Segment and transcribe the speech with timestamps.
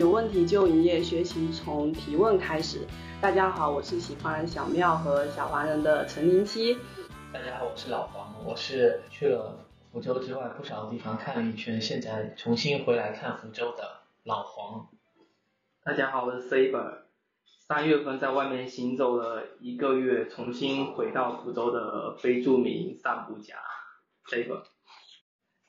[0.00, 2.86] 有问题就营业，学习从提问开始。
[3.20, 6.74] 大家好，我是喜欢小妙和小黄人的陈林七。
[7.30, 9.62] 大家好，我是老黄，我是去了
[9.92, 14.88] 福州之外不少地方看了一圈，现在重新回来看福州的老黄。
[15.84, 17.00] 大家好，我是 Saber。
[17.44, 23.56] 三月份在外面行走了一个月，重新回到福州的非著名散步家
[24.30, 24.62] Saber。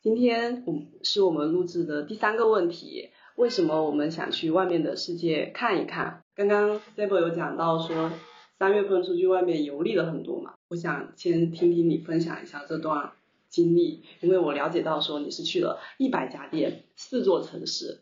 [0.01, 6.23] 今天我是我们录制的第三个问题，为什么我们想去外面的世界看一看？
[6.35, 8.11] 刚刚 s a b e 有讲到说，
[8.57, 13.11] 三月份出去外面游历了很多嘛，我想先听听你分享一下这段
[13.49, 18.01] 经历，因为我了解到说你是去了一百家店，四座城市，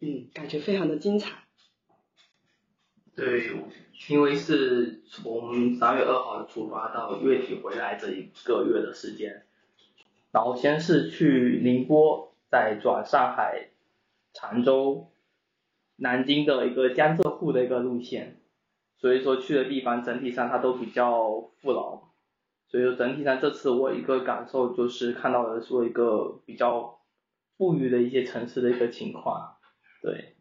[0.00, 1.44] 嗯，感觉非常的精彩。
[3.16, 3.50] 对，
[4.08, 9.42] 因为是从三月二号出发到月底回来这一个月的时间，
[10.30, 13.69] 然后先是去宁波，再转上海、
[14.32, 15.12] 常州、
[15.96, 18.40] 南京的一个江浙沪的一个路线，
[18.96, 22.12] 所以说去的地方整体上它都比较富饶，
[22.68, 27.00] 所以说整体上这次我一个感受就是看到了说一个比较
[27.56, 29.56] 富裕的一些城市的一个情况，
[30.02, 30.36] 对。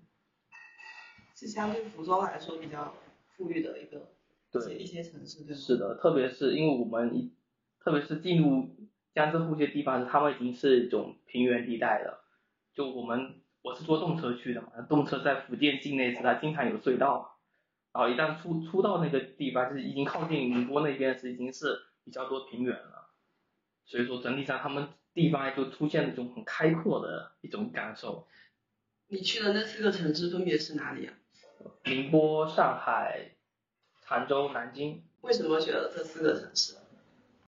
[1.36, 2.94] 是相对福州来说比较
[3.38, 4.12] 富裕的一个
[4.52, 5.62] 对一些城市，对吗？
[5.62, 7.34] 是的，特别是因为我们一，
[7.80, 8.76] 特别是进入
[9.14, 12.26] 江浙沪这些地方，他们已经是一种平原地带了。
[12.74, 17.38] 就我们我是坐动车去的嘛，动车在福建境内是，它经常有隧道，
[17.94, 23.10] 然后一旦出出到那个地方，就是已经靠近宁波那边是已经是比较多平原了。
[23.86, 28.28] 所以说整体上他们地方就出现了一种很开阔的一种感受。
[29.08, 31.14] 你去的那四个城市分别是哪里啊？
[31.86, 33.32] 宁波、上海、
[34.02, 35.04] 常州、南京。
[35.22, 36.76] 为什么选了这四个城市？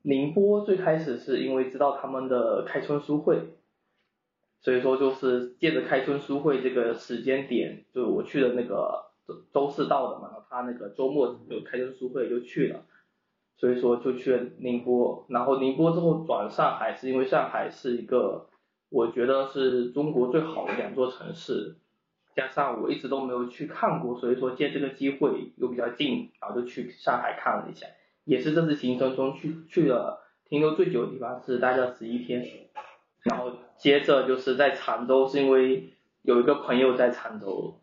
[0.02, 3.59] 宁波最开始是因为知道他们的开春书会，
[4.60, 12.84] 所以说就是借着开春书会这个时间点，就我去的那个周周四到的嘛，他那个周末有开春书会就去了，
[13.56, 18.48] 所以说就去了宁波，然后宁波之后转上海，是因为上海是一个
[18.90, 21.76] 我觉得是中国最好的两座城市。
[22.32, 27.88] 加上我一直都没有去看过，所以说借这个机会又比较近，然后就去上海看了一下，
[28.24, 32.46] 也是这次行程中去去了停留最久的地方是待了十一天，
[33.22, 35.92] 然后接着就是在常州，是因为
[36.22, 37.80] 有一个朋友在常州，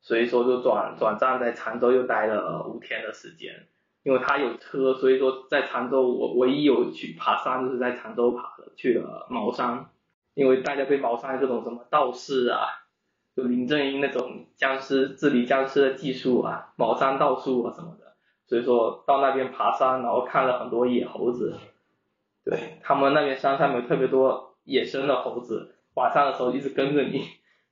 [0.00, 3.66] 所以说就转转站在常州又待了五天的时间，
[4.02, 9.86] 因为他有车，所以说在常州我唯一有去爬山就是在常州爬的，去了茅山，
[10.34, 12.82] 因为大家对茅山这种什么道士啊。
[13.36, 18.14] 就林正英那种僵尸治理僵尸的技术啊，茅山道术啊什么的，
[18.46, 21.54] 所以说到那边爬山，然后看了很多野猴子，
[22.46, 22.78] 对。
[22.82, 27.24] 他们那边山上面特别多野生的猴子，晚上的时候一直跟着你，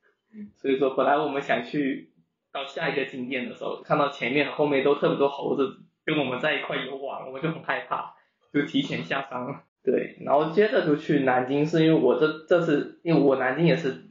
[0.57, 2.11] 所以说本来我们想去
[2.51, 8.15] 到下一个景点的时候，看到前面后面都特别多猴子跟我们在一块游玩，我们就很害怕，
[8.53, 9.65] 就提前下山了。
[9.85, 14.05] 对，然后接着就去南京，是因为我这这次因为我南京也是。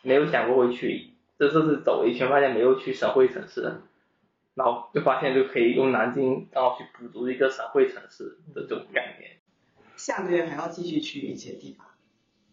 [0.00, 3.82] 没有想过会去，这这次是走了一圈，发现没有去省会城市，
[4.54, 9.32] 然后就发现就可以用南京刚好去补足一个省会城市的这种概念。
[9.96, 11.88] 下个月还要继续去一些地方。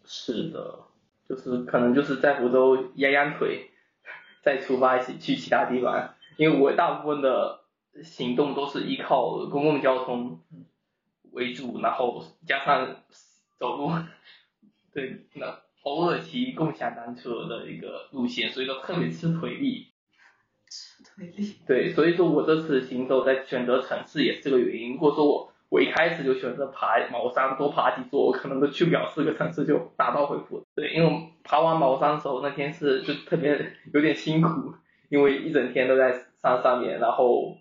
[0.06, 0.80] 是的，
[1.28, 3.70] 就是可能就是在福州压压腿，
[4.42, 7.60] 再出发一起去其他地方，因为我大部分的
[8.02, 10.40] 行动都是依靠公共交通
[11.32, 12.96] 为主，然后加上
[13.58, 13.92] 走路，
[14.94, 15.60] 对，那。
[15.86, 19.92] 偶尔骑共享单车的一个路线，所以说特别吃腿力。
[20.68, 21.54] 吃腿力。
[21.64, 24.94] 对，所以说我这次行走在选择城市也是这个原因。
[24.94, 30.62] 如果说我我一开始就选择爬茅山，多爬几座，我可能都去不了四个城市就打道回府。
[30.74, 34.74] 对，因为爬完茅山的时候那天是就特别 有点辛苦，
[35.08, 37.56] 因为一整天都在山上面，然后。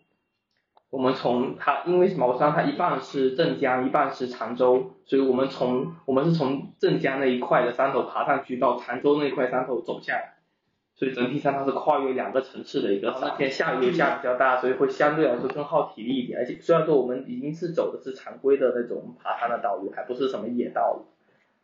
[0.91, 10.34] 我们从它，因为茅山它一半是镇江，一半是常州，所以我们从我们是从镇江那一块的山头爬上去，到常州那一块山头走下来，
[10.95, 13.13] 所以整体上它是跨越两个城市的一个。
[13.21, 16.39] 那天下雨又下比较大，所以会相对来说更耗体力一点。
[16.39, 21.05] 而且虽然说我们已经是走的是常规的那种爬山的道路，还不是什么野道路，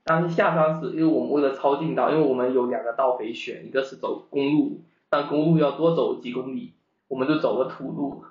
[0.04, 6.74] 但是下山是因为我们为了抄近道，因为我们有两个道可以选，一个是走公路，但公路要多走几公里，
[7.08, 8.24] 我们就走了土路。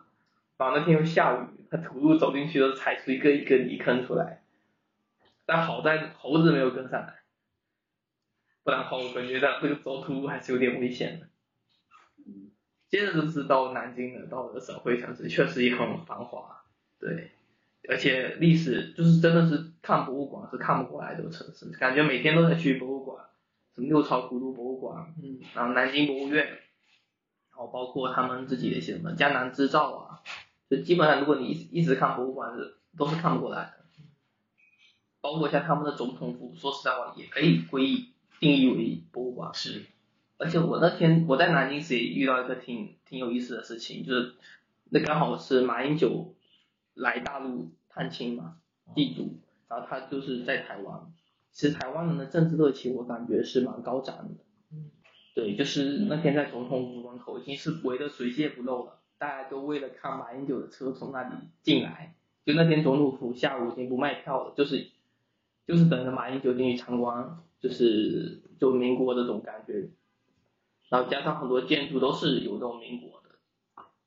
[0.59, 4.43] 然后那天又下雨，他土路走进去都踩出一个一个泥坑出来，
[5.47, 7.15] 但好在猴子没有跟上来，
[8.63, 11.27] 不然的话我感觉到这个走土路还是有点危险的。
[12.89, 16.63] 接着就是到南京了，到了省会城市，确实也很繁华，
[16.99, 17.31] 对，
[17.89, 23.25] 而且历史就是真的是看博物馆是看不过来的城市，感觉每天都在去博物馆，
[23.75, 26.59] 什么六朝古都博物馆，嗯，然后南京博物院，然
[27.53, 30.21] 后包括他们自己的一些什么江南织造啊，
[30.69, 33.81] 就基本上如果你一一直看博物馆是都是看不过来的。
[35.21, 39.55] 包括像他们的总统府，说实在话也可以归义定义为博物馆。
[39.55, 39.85] 是，
[40.39, 44.35] 而且我那天我在南京时也遇到一个挺挺有意思的事情，就是
[44.89, 46.35] 那刚好是马英九
[46.95, 48.57] 来大陆探亲嘛，
[48.97, 49.39] 祭祖，
[49.69, 51.13] 然后他就是在台湾。
[51.53, 54.45] 其实台湾人的政治热情我感觉是蛮高涨的。
[54.73, 54.91] 嗯，
[55.35, 62.15] 对，就是那天在总统府门口已经是围得水泄不漏了，大家都为了看马英九的车从那里进来。
[62.47, 64.91] 就那天总统府下午已经不卖票了，就是
[65.67, 69.91] 就是等着马英九进去参观，就是就民国这种感觉。
[70.89, 73.31] 然后加上很多建筑都是有这种民国的，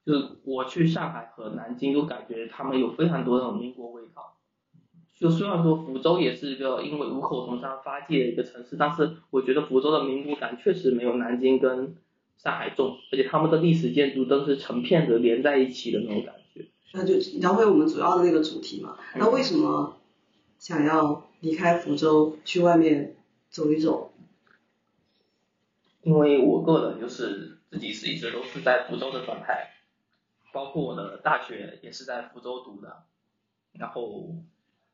[0.06, 4.38] 就是我去上海和南京都感觉他们有非常多那种民国味道。
[5.16, 11.96] 就虽然说福州也是一个因为五口同山发迹的一个城市，但是我觉得福州的民国感确实没有南京跟
[12.36, 16.66] 上海重，而且他们的历史建筑都是成片的连在一起的那种感觉。
[16.92, 18.98] 那就聊回我们主要的那个主题嘛。
[19.16, 19.96] 那为什么
[20.60, 23.16] 想要离开福州去外面
[23.54, 24.12] 走一走？
[26.02, 29.74] 因为我个人就是自己是一直都是在福州的状态，
[30.52, 33.04] 包括我的大学也是在福州读的，
[33.74, 34.36] 然后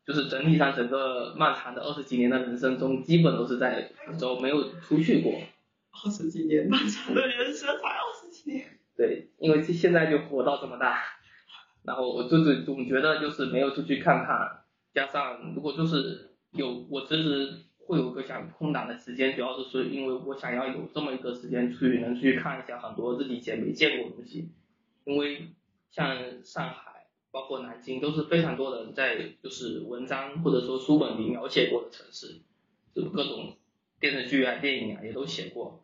[0.06, 5.34] 就是整体上整个漫长的二十几年的人生中，基本都是在福州，没有出去过。
[6.04, 8.78] 二十几年，漫长的人生才二十几年。
[8.98, 11.02] 对，因为现在就活到这么大，
[11.84, 14.64] 然后我就是总觉得就是没有出去看看，
[14.94, 24.52] 加上如果就是有我其实会有个想空档的时间，主要是说因为我想要有这么一个时间去能去看一下很多自己以前没见过的东西，
[25.06, 25.48] 因为
[25.90, 32.42] 像上海包括南京都是非常多人在就是文章或者说书本里描写过的城市，
[32.94, 33.58] 就各种
[34.00, 35.84] 电视剧啊电影啊也都写过，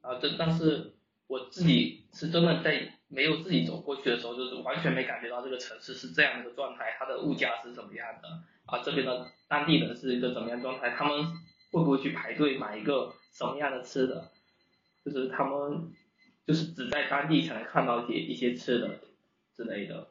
[0.00, 0.92] 啊这但是。
[1.28, 11.24] 我自己是真的在没有自己走过去的时候，就是完全没感觉到这个城市是这样的状态，它的物价是怎么样的，啊这边的当地人是一个怎么样状态，他们
[11.72, 14.30] 会不会去排队买一个什么样的吃的，
[15.04, 15.90] 就是他们
[16.46, 19.00] 就是只在当地才能看到一些一些吃的
[19.54, 20.08] 之类的，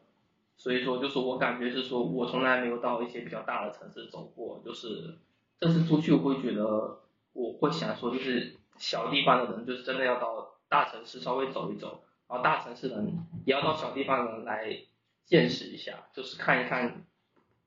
[0.58, 5.18] 所以说就是我感觉是说我从来没有到一些比较大的城市走过，就是
[5.60, 7.00] 这次出去我会觉得
[7.34, 10.52] 我会想说就是小地方的人就是真的要到。
[10.68, 14.76] 大城市稍微走一走，然后大城市人也要到小地方人来
[15.24, 17.06] 见识一下，就是看一看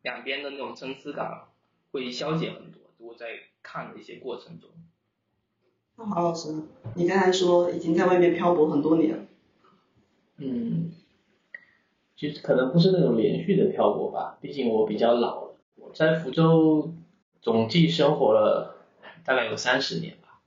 [0.09, 1.43] 两边的那种参差感
[1.93, 2.81] 会消减很多。
[2.97, 3.27] 如果在
[3.63, 4.71] 看的一些过程中，
[5.97, 6.63] 那华老师，
[6.95, 9.29] 你刚才说已经在外面漂泊很多年，
[10.39, 10.93] 嗯，
[12.17, 16.91] 其实可能不是那种连续的漂泊吧，毕竟我比较老了，我在福州
[17.43, 18.79] 总计生活了
[19.27, 20.41] 大概有三十年吧，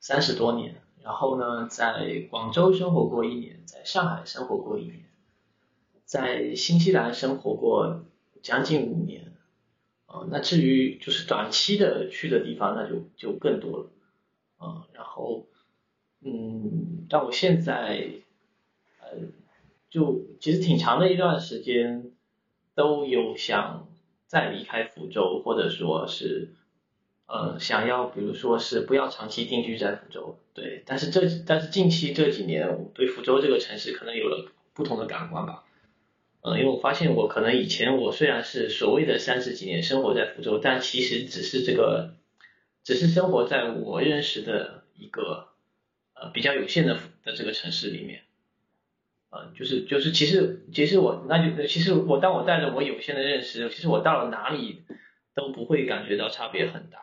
[0.00, 0.80] 三十多年。
[1.02, 5.04] 然后呢，在广州生活过一年，在上海生活过一年，
[6.04, 8.02] 在新西兰生活过
[8.48, 9.34] 将近五年，
[10.06, 13.90] 啊，那至于就是短期的去的地方，那就就更多了，
[14.56, 15.44] 啊，然后，
[16.22, 18.10] 嗯，但我现在，
[19.02, 19.18] 呃，
[19.90, 22.10] 就其实挺长的一段时间，
[22.74, 23.86] 都有想
[24.26, 26.54] 再离开福州，或者说是。
[27.30, 35.62] 呃，想要比如说是不要长期定居在福州，对，但是这但是近期这几年，我对福州这个城市可能有了不同的感官吧，
[36.48, 42.14] 呃，因为我发现我可能以前我虽然是所谓的三十几年生活在福州，但其实只是这个，
[42.84, 45.48] 只是生活在我认识的一个
[46.14, 48.22] 呃比较有限的的这个城市里面，
[49.30, 54.82] 呃，就是就是其实其实我那就其实我当我带着我有限的认识，其实我到了哪里
[55.34, 56.98] 都不会感觉到差别很大。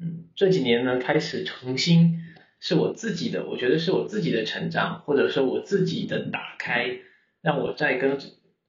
[0.00, 2.20] 嗯，这几年呢，开始重新
[2.60, 6.98] 是我自己的，我觉得是我自己的成长，或者说我自己的打开，
[7.40, 8.16] 让我在跟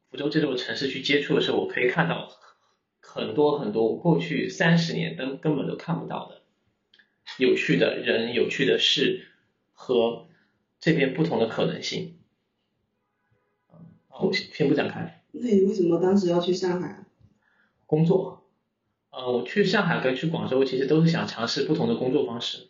[0.10, 2.32] 福州这座城市去接触的时候，我可以看到
[3.00, 6.42] 很多很多过去三十年根根本都看不到的
[7.38, 9.28] 有趣的人、有趣的事
[9.74, 10.28] 和
[10.80, 12.18] 这边不同的可能性。
[13.72, 15.24] 嗯，我先不展开。
[15.32, 17.06] 那你为什么当时要去上海？
[17.86, 18.48] 工作。
[19.12, 22.70] 呃，我去上海跟去广州，其实都是想尝试不同的工作方式，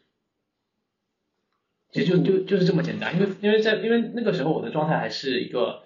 [1.92, 3.14] 其实就就就是这么简单。
[3.16, 5.84] 因为因为在因为那个时候我的状态还是一个，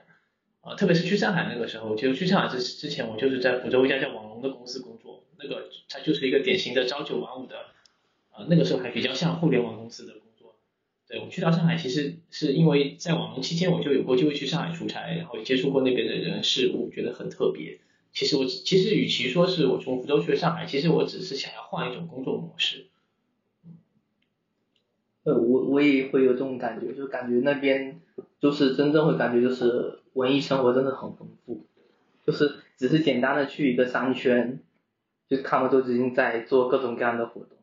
[0.65, 7.58] 呃，特别是去上海那个时候，其实去上海之之前，我就是在福州一家叫网龙的公司工作，那个它就是一个典型的朝九晚五的，
[8.32, 10.55] 啊，那个时候还比较像互联网公司的工作。
[11.05, 17.79] 对我去到上海，其实是因为在网龙期间，我就有过机会去上海出差，然后接触过那边的人事物，觉得很特别。
[18.13, 22.86] 其实我其实与其说是我从福州去了上海，其实我只是想要换一种工作模式。
[25.24, 28.00] 呃，我我也会有这种感觉，就感觉那边
[28.39, 31.65] 就是真正会感觉就是文艺生活真的很丰富，
[32.25, 34.60] 就是只是简单的去一个商圈，
[35.27, 37.58] 就他们都已经在做各种各样的活动，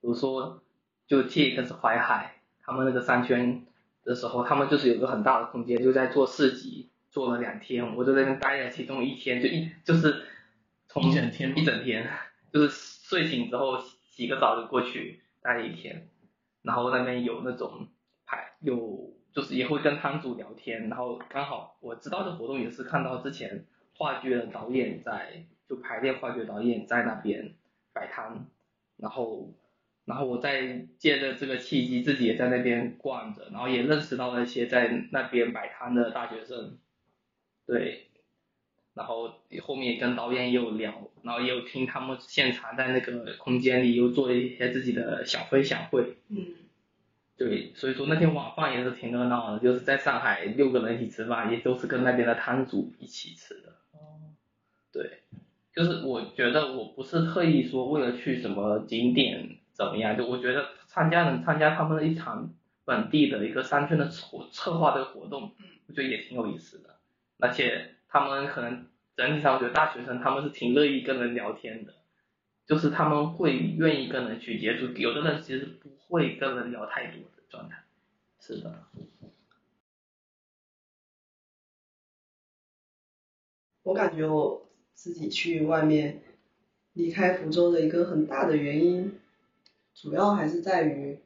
[0.00, 0.62] 比如说
[1.06, 3.64] 就 T X 淮海，他们那个商圈
[4.04, 10.22] 的时候，他们就是有个很大的空间，就在做市集，做了两天，我就在那待了其中一天，就一就是
[10.88, 12.10] 从一整天一整天，
[12.52, 13.78] 就是睡醒之后
[14.10, 16.08] 洗个澡就过去待了一天，
[16.62, 17.88] 然后那边有那种
[18.26, 27.52] 排有就是也会跟摊主聊天，然后刚好我知道的活动也是看到之前话剧的导演在就排练话剧导演在那边
[27.92, 28.46] 摆摊，
[28.96, 29.52] 然后
[30.06, 36.78] 然后我再借着这个契机自己也在那边逛着，然后也认识到了一些在那边摆摊的大学生，
[37.66, 38.06] 对，
[38.94, 46.54] 然后后面跟导演也有聊，然后也有听他们现场在那个空间里又做了一些自己的小分享会，嗯，
[47.36, 53.68] 对，所以说那天晚饭也是挺热闹的，就是在上海六个人一起吃饭，也都是跟那边的摊主一起吃的。
[53.92, 54.32] 哦。
[54.90, 55.20] 对，
[55.74, 62.54] 就是我觉得我不是特意说为了去什么景点怎么样，就我觉得参加能参加他们的一场
[62.86, 65.52] 本地的一个商圈的策策划的活动，
[65.88, 66.96] 我觉得也挺有意思的。
[67.38, 71.92] 而且他们可能整体上，我觉得大学生他们是挺乐意跟人聊天的，
[72.66, 77.84] 就是他们会愿意跟人去接触，有的人其实不会跟人聊太多的状态。
[78.40, 78.84] 是的，
[83.84, 86.22] 我感觉我自己去外面
[86.94, 89.18] 离开福州的一个很大的原因，
[89.94, 91.20] 主要还是在于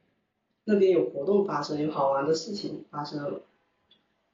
[0.65, 3.41] 那边有活动发生，有好玩的事情发生，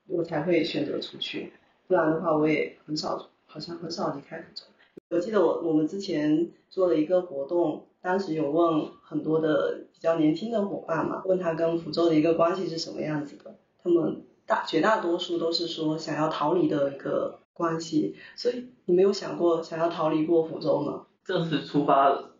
[0.07, 1.53] 我才会选择出去。
[1.87, 4.65] 不然的话，我也很少，好像很少离开福州。
[5.09, 21.05] 我记得我我们之前做了一个活动，当时有问很多的比较年轻的伙伴嘛，问他跟福州的一个关系是什么样子的，他们大绝大多数都是说想要逃离的一个关系，所以你没有想过想要逃离过福州吗？
[21.23, 22.31] 这次出发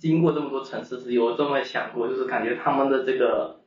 [0.00, 3.60] 经过这么多城市时，有这么想过，就是感觉他们的这个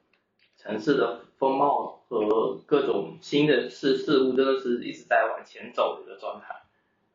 [0.58, 6.56] 城市的风貌和各种新的事事物，真的是一直在往前走的一个状态，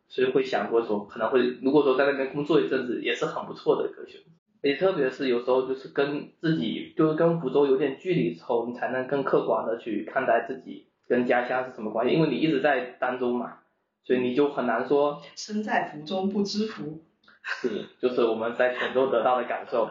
[0.09, 4.31] 所以会想过说，可能会如果说在那边工作一阵子，也是很不错的一个选择。
[4.63, 13.59] 也特别是有时候就是跟自己就是跟福州有点距离之后，你才能更客观的去看待自己跟家乡是什么关系，因为你一直在当中嘛，
[14.05, 17.03] 所以你就很难说身在福中不知福。
[17.43, 19.91] 是，就是我们在泉州得到的感受。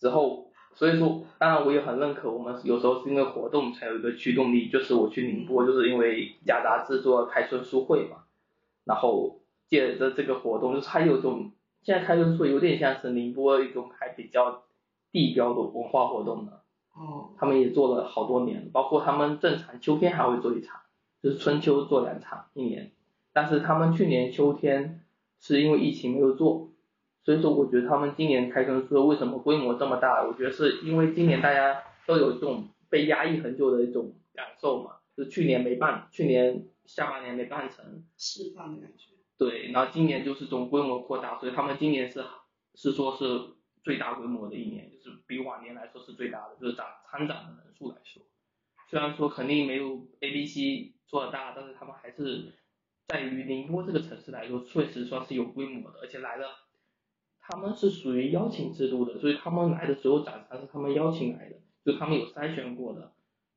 [0.00, 4.68] 之后，所以说，当然我也很认可，我们有时候是因为活动才有一个驱动力。
[4.68, 8.23] 就是我去宁波，就是因为雅杂制作开春书会嘛，
[8.84, 14.64] 然后借着这个活动，就是它有种现在开春书会有点像是宁波一种还比较
[15.12, 16.62] 地标的文化活动的。
[16.94, 20.80] 哦，他们也做了好多年，包括他们正常秋天还会做一场，
[21.22, 22.92] 就是春秋做两场一年。
[23.32, 25.00] 但是他们去年秋天
[25.40, 26.70] 是因为疫情没有做，
[27.24, 30.24] 所以说我觉得他们今年开春书为什么规模这么大？
[30.24, 39.14] 我觉得是因为今年大家都有一种被压抑很久的一种感受嘛，就是去年没办，去年下半年没办成，释放的感觉。
[39.36, 42.24] 对，然后今年就是这种规模扩大，所以他们今年是
[42.74, 43.24] 是说是
[43.82, 48.22] 最大规模的一年，就是比往年来说是最大的，就是长参展的人数来说，
[48.88, 52.52] 虽然说肯定没有 A B C 做的大，但是他们还是
[53.08, 56.46] 在于宁波这个城市来说，确实算是有规模的，而且来了
[57.40, 63.12] 他们是属于邀请制度的，所以他们来的所有展商是他们邀请来的，就他们有筛选过的，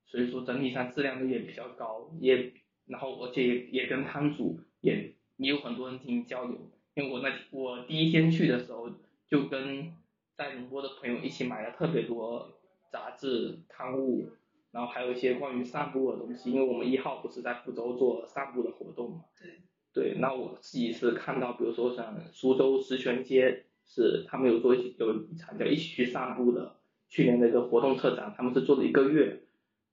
[0.05, 2.51] 所以说整体上质量也比较高，也
[2.87, 6.57] 然后而且也也跟摊主也也有很多人进行交流，
[6.95, 8.89] 因为我那我第一天去的时候
[9.27, 9.93] 就跟
[10.35, 12.59] 在宁波的朋友一起买了特别多
[12.91, 14.29] 杂志刊物，
[14.71, 19.25] 然后还有一些关于散步的东西，因为我们一号不是在福州做散步的活动嘛。
[19.39, 19.61] 对。
[19.93, 26.75] 对，那我自己是看到，比如说像苏州石泉街是他们有做有一场叫一起去散步的，
[27.09, 29.41] 去年的一个活动特展，他们是做了一个月，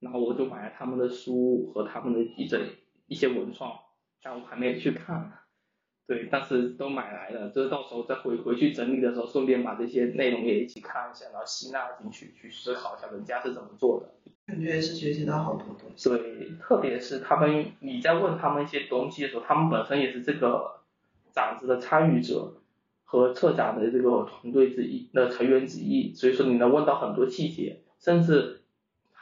[0.01, 2.61] 然后我就买了他们的书和他们的一整
[3.07, 3.73] 一些文创，
[4.23, 5.33] 但我还没有去看。
[6.07, 14.09] 对，但是都买来了，就是到时候再回回去整理的时候，顺便把这些内容也一起看一下，然后吸纳进去，去思考一下人家是怎么做的。
[14.47, 16.11] 感觉也是学习到好多东西。
[16.11, 20.83] 对，特别是他们，你在问他们一些东西的时候，他们本身也是这个
[21.33, 22.61] 展子的参与者
[23.05, 28.64] 和策展的这个团队之一的成员之一，所以说你能问到很多细节，甚至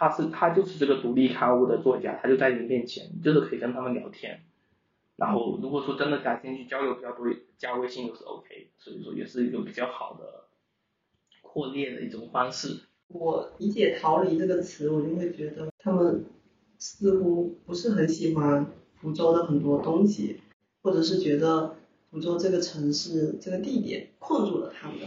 [0.02, 4.42] 他是他就是这个独立刊物的作家，他就在你面前，你就是可以跟他们聊天。
[5.14, 7.24] 然后如果说真的感兴趣，交流比较多，
[7.56, 10.48] 加微信都是 OK，所以说也是一个比较好的
[11.40, 12.80] 扩列的一种方式。
[13.06, 16.24] 我理解“逃离”这个词，我就会觉得他们
[16.78, 18.66] 似乎不是很喜欢
[18.96, 20.40] 福州的很多东西，
[20.82, 21.76] 或者是觉得
[22.10, 24.98] 福州这个城市这个地点困住了他们。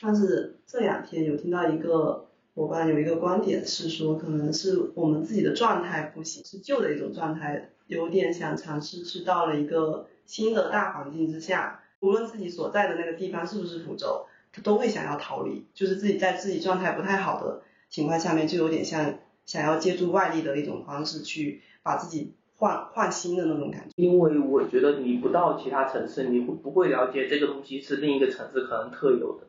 [0.00, 23.90] 但是这两天有听到一个伙伴有一个观点是说，可能是我们自己的状态不行，是旧的一种状态，有点想尝试去到了一个新的大环境之下，无论自己所在的那个地方是不是福州，他都会想要逃离，就是自己在自己状态不太好的情况下面，就有点像想要借助外力的一种方式去把自己换换新的那种感觉。
[23.96, 29.48] 因为我觉得你不到其他城市，你会不会了解这个东西是另一个城市可能特有的，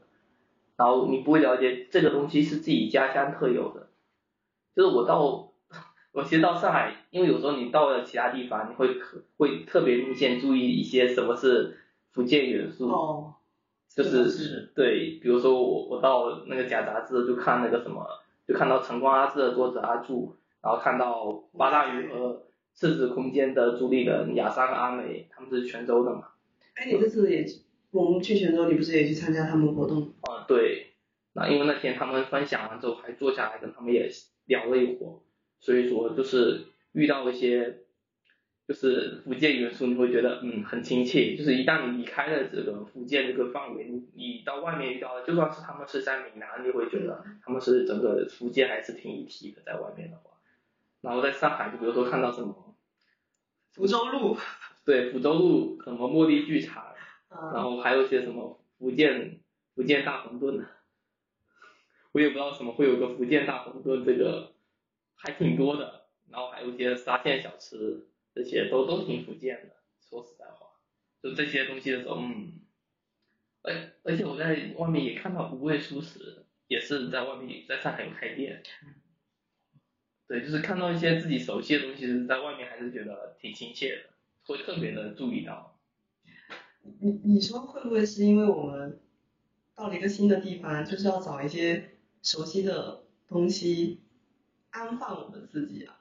[0.78, 3.90] 然后你不会了解这个东西是自己家乡特有的。
[4.76, 5.54] 就是我到，
[6.12, 11.78] 我其实到上海，因为有时候你到了其他地方，你会可会特别明显注意一些什么是
[12.12, 12.90] 福建元素。
[12.90, 13.34] 哦，
[13.90, 18.06] 就是是对，比如说我我到那个假杂志就看那个什么，
[18.48, 26.28] 就看到晨光阿志的作者阿柱，然后看到八大鱼和赤子空间的主理人雅山和阿美，他们是泉州的嘛，
[26.76, 27.46] 哎，你这次也
[27.96, 30.14] 我们去泉州，你不是也去参加他们活动？
[30.22, 30.94] 啊对，
[31.34, 34.10] 那因为那天他们分享完之后，还坐下来跟他们也
[34.46, 35.22] 聊了一会儿，
[35.60, 37.80] 所以说就是遇到一些
[38.68, 41.36] 就是福建元素，你会觉得嗯很亲切。
[41.36, 50.32] 就是一旦你离开了这个福建这个范围，你你到外面遇到，就算是他们是在闽南，你会觉得他们是整个福建还是挺一体的，在外面的话。
[51.02, 52.76] 然后在上海，就比如说看到什么，
[53.74, 54.36] 福州路，
[54.86, 56.85] 对福州路什么茉莉剧场，
[57.54, 59.40] 然嗯，后还有一些什么福建
[59.74, 60.66] 福建大馄饨，
[62.12, 64.54] 我也不知道什么会有个福建大馄饨，这个
[65.16, 66.06] 还挺多的。
[66.30, 69.76] 然后还有一些沙县小吃，这些都都挺福建的。
[70.00, 70.68] 说实在话，
[71.22, 72.62] 就这些东西的时候，嗯，
[73.62, 73.74] 而
[74.04, 78.64] 而且我在外面也看到无味素食，也是在外面在上海有开店。
[80.28, 84.10] 对，就是看到一些自己熟悉的东西，在外面还是觉得挺亲切的，
[84.46, 85.75] 会特别的注意到。
[87.00, 89.00] 你你说会不会是因为我们
[89.76, 94.00] 到了一个新的地方，就是要找一些熟悉的东西
[94.70, 96.00] 安放我们自己啊？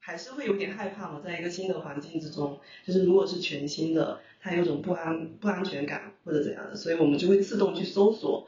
[0.00, 8.46] 还是会有点害怕嘛，在一个新的环境之中，就是如果是全新的，它有种不安不安全感或者怎样的，所以我们就会自动去搜索，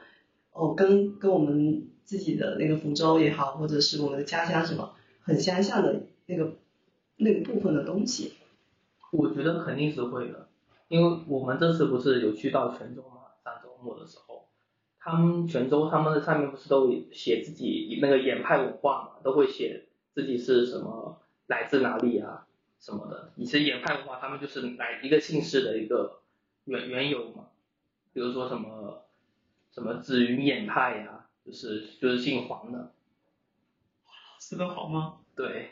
[0.53, 6.55] 哦，跟跟我们自己的那个福州也好，或者是我们的家乡什么很相像的那个
[7.17, 8.33] 那个部分的东西。
[9.11, 10.47] 我觉得肯定是会的，
[10.91, 14.49] 因为我们这次不是有去到泉州嘛，上周末的时候，
[14.99, 22.45] 他们泉州他们的上面不是都写自己那个演派文化嘛，都会写自己是什么来自哪里啊
[22.77, 23.31] 什么的。
[23.37, 26.19] 以前演派文化，他们就是来一个姓氏的一个
[26.65, 27.47] 原缘由嘛，
[28.11, 29.05] 比如说什么
[29.71, 32.91] 什么紫云演派呀、就是就是姓黄的，
[34.41, 35.19] 是的好吗？
[35.37, 35.71] 对，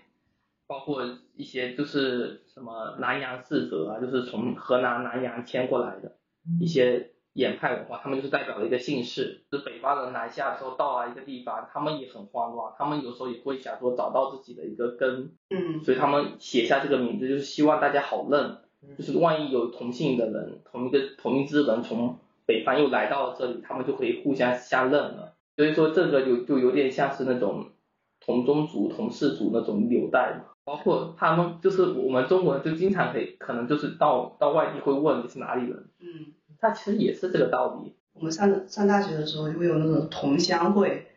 [0.70, 1.04] 包括
[1.36, 6.18] 一些就是什么南洋四则啊，就是从河南南阳迁过来的
[6.62, 9.46] 一些演派文化，他们就是代表了一个姓氏。
[9.52, 18.60] 就是北方人南下的时候到了一个地方，他们也很慌乱，他们有时候也会想说找到自己的一个根，嗯所以他们写下这个名字，就是希望大家好认。
[18.98, 25.34] 就是万一有同姓的人，同一个同一支人从北方又来到了这里，他们就可以互相相认了。
[25.58, 27.72] 所以说这个就就有点像是那种
[28.22, 30.54] 同宗族、同氏族那种纽带嘛。
[30.70, 36.34] 包括他们就是我们中国人就经常可以可能就是到到外地会问你是哪里人，嗯。
[36.60, 37.96] 他其实也是这个道理。
[38.14, 41.08] 我们上上大学的时候就会有那种同乡会，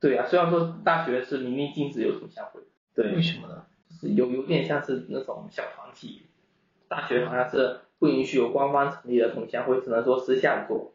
[0.00, 2.62] 对啊，虽然说大学是明令禁止有同乡会，
[2.94, 3.66] 对，为什么呢？
[3.88, 6.22] 就是有有点像是那种小团体，
[6.88, 10.94] 大学好像是不允许有官方成立的同乡会，只能说私下做，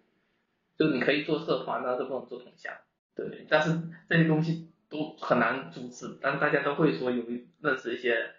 [0.78, 2.74] 就是你可以做社团，但是不能做同乡。
[3.16, 7.24] 对，但是这些东西都很难组织，但大家都会说有
[7.62, 8.32] 认识一些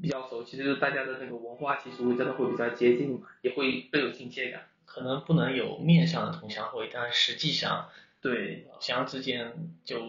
[0.00, 4.62] 比较熟悉，就是大家的那个文化习俗真的会比较接近嘛，也会更有亲切感。
[4.86, 7.88] 可能不能有面上的同乡会，但实际上
[8.20, 9.52] 对，互相之间
[9.84, 10.00] 就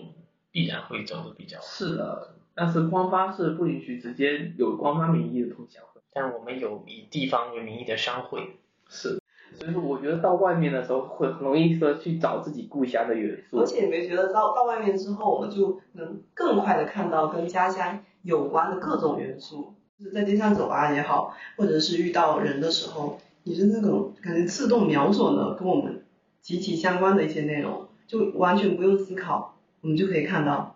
[0.51, 1.59] 必然会走的比较。
[1.61, 6.01] 是的，但是官方是不允许直接有官方名义的同乡会。
[6.13, 8.57] 但是我们有以地方为名义的商会，
[8.89, 9.20] 是，
[9.57, 13.65] 所以说我觉得到外面的时候会很容易说去找自己故乡的元素而。
[13.65, 26.03] 且你没觉得到到外面之后，我们就能更快的看到跟家乡有关的各种元素，就是在街上走啊也好，或者是遇到人的时候，你是那种感觉自动瞄准了跟我们
[26.41, 30.75] 极其相关的一些内容，就完全不用思考，我们就可以看到。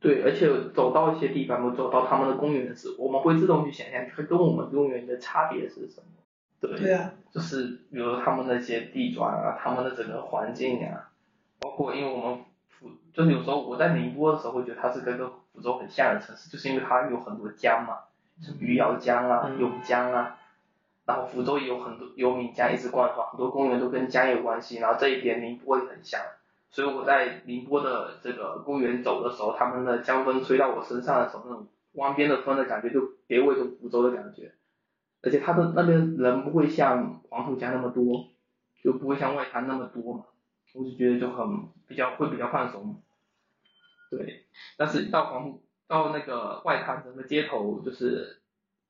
[0.00, 6.19] 对，而且走到一些地方，我走到他们的公园时，我们会自动去想象它跟我们公园的差别是什么。
[6.60, 11.10] 对，对啊，就是比如说他们那些地砖啊，他们的整个环境啊，
[11.60, 18.00] 包括因为我们福，就是有时候我在宁波的时候会觉得它是跟个福州很像的城市，就是因为它有很多江嘛，
[18.42, 20.38] 是余姚江啊、嗯甬江啊，
[21.06, 26.20] 然后福州也有很多有闽江一直贯穿，很多公园都跟江有关系，然后这一点宁波也很像，
[26.70, 34.52] 所以我在宁波的这个公园走的时候，他们的江风吹到我身上的时候，那种湾边的风的感觉就别有一种福州的感觉，
[35.22, 38.28] 而且他的那边人不会像黄浦江那么多，
[38.82, 40.24] 就不会像外滩那么多嘛，
[40.74, 43.02] 我就觉得就很比较会比较放松，
[44.10, 48.40] 对，但是到黄浦到那个外滩整个街头就是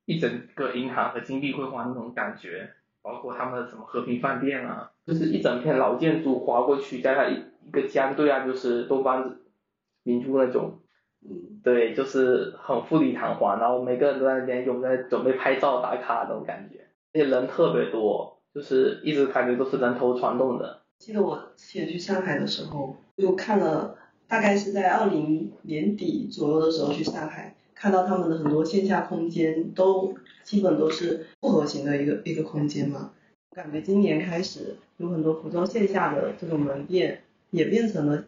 [0.05, 9.37] 一整个银行和金碧辉煌那种感觉，包括他们的什么和平饭店啊，就是一整片老建筑划过去，加上一一个江对岸就是东方
[10.03, 10.81] 明珠那种，
[11.23, 16.81] 嗯，对，就是很富丽堂皇，然后每个人都在那边有在准备拍照打卡那种感觉，
[17.13, 20.81] 而且人特别多，就是一直感觉都是人头攒动的。
[20.99, 23.97] 记得我之前去上海的时候，就看了，
[24.29, 33.13] 大概是在二零年底左右的时候去上海，看到他们的很多线下空间都基本都是复合型的一个一个空间嘛。
[33.51, 38.25] 我感觉今年开始有很多服装线下的这种门店也变成了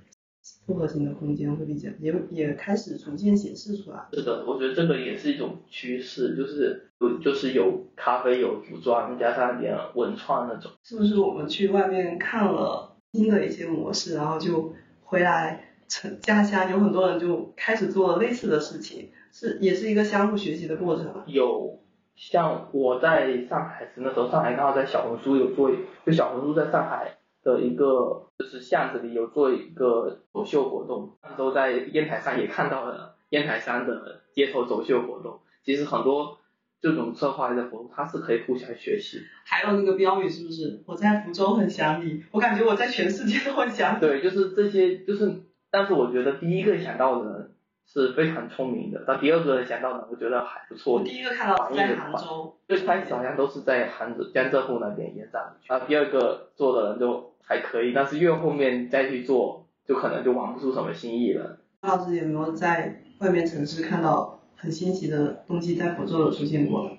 [0.67, 4.07] 复合型的空间，会比较也也开始逐渐显示出来。
[4.13, 10.71] 是的，我觉得这个也是一种趋势，就是有就是有咖啡有服装，加上一点文创那种。
[10.83, 14.73] 是不是我们去外面看了新的一些模式，然后就
[15.05, 21.23] 回来成家乡，有很多人就开始做了类似的事情，是也是一个相互学习的过程。
[21.27, 21.79] 有
[22.17, 25.71] 像我在上海时，那时候上海刚好在小红书有做，
[26.05, 35.41] 就小红书在上海的一个就是巷子里有做一个走秀活动，那时候在烟台山也看到了烟台山的街头走秀活动。
[35.65, 36.39] 其实很多
[36.81, 39.21] 这种策划类的活动，它是可以互相学习。
[39.45, 40.83] 还有那个标语是不是？
[40.87, 44.01] 我在福州很想你，我感觉我在全世界都很想你。
[44.01, 47.51] 对，就是这些，就是，但是我觉得第一个想到的人
[47.93, 51.05] 是非常聪明的，但第二个想到的，我觉得还不错我。
[51.05, 61.59] 第一个看到是在杭州，最开始好像都是在杭州江浙沪那边延展去，啊，第二个做的人就还可以，但是越后面再去做，就可能就玩不出什么新意了。
[61.83, 66.97] 老师有没有在外面城市看到很新奇的东西在福州有出现过？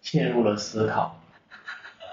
[0.00, 1.18] 陷入了思考。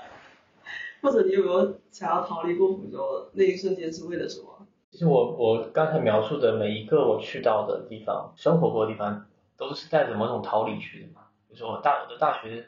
[1.04, 4.66] 或者你有没有想要逃离过福州的那一瞬间是为了什么？
[4.94, 9.26] 其实我我刚才描述的每一个我去到的地方、生活过的地方，
[9.58, 11.22] 都是带着某种逃离去的嘛。
[11.48, 12.64] 比如说我大我的大学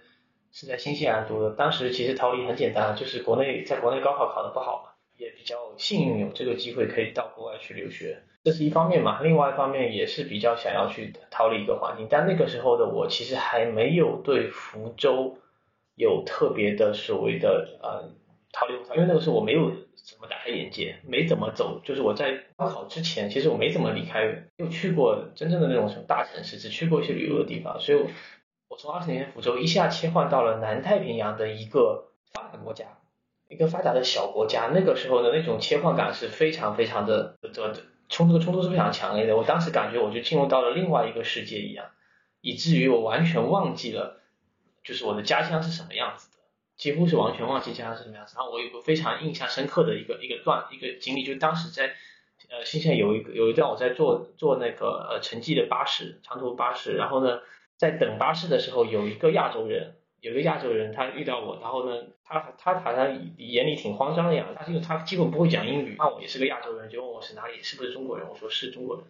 [0.52, 9.22] 是在新西兰读的，当时其实逃离很简单，就是国内在国内高考考得不好嘛，也比较幸运有这个机会可以到国外去留学，这是一方面嘛。
[9.22, 15.38] 另外一方面也是比较想要去逃离一个环境，但那个时候的我其实还没有对福州
[15.94, 18.10] 有特别的所谓的呃
[18.52, 19.72] 逃离，因为那个时候我没有
[20.04, 28.08] 怎么打开眼界，没怎么走，就是我在高考之前，其实我没怎么离开，又去过真正的那种什么大城市，只去过一些旅游的地方，所以我
[28.68, 32.86] 我从二十年前福州一下切换到了南太平洋的一个发达国家，
[33.48, 37.76] 一个发达的小国家，那个时候的那种切换感是非常非常的的的
[38.10, 41.86] 冲突的冲突是非常强烈的，我当时感觉我就进入到了另外一个世界一样，
[42.42, 44.22] 以至于我完全忘记了
[44.84, 46.35] 就是我的家乡是什么样子的。
[46.78, 48.36] 几乎是完全忘记家乡是什么样子。
[48.38, 51.94] 然后我有个非常印象深刻的一个一个段一个经历，就当时在
[52.50, 57.40] 呃新县有一个有一段我在坐坐那个呃城际的巴士长途巴士，然后呢
[57.78, 59.96] 在等巴士的时候有一个亚洲人。
[60.22, 68.28] 有一个亚洲人，他遇到我，然后呢，他他好像眼里挺慌张的样子，他因为他基本不会讲英语，那我也是个亚洲人，就问我是哪里，是不是中国人？
[68.28, 69.06] 我说是中国人。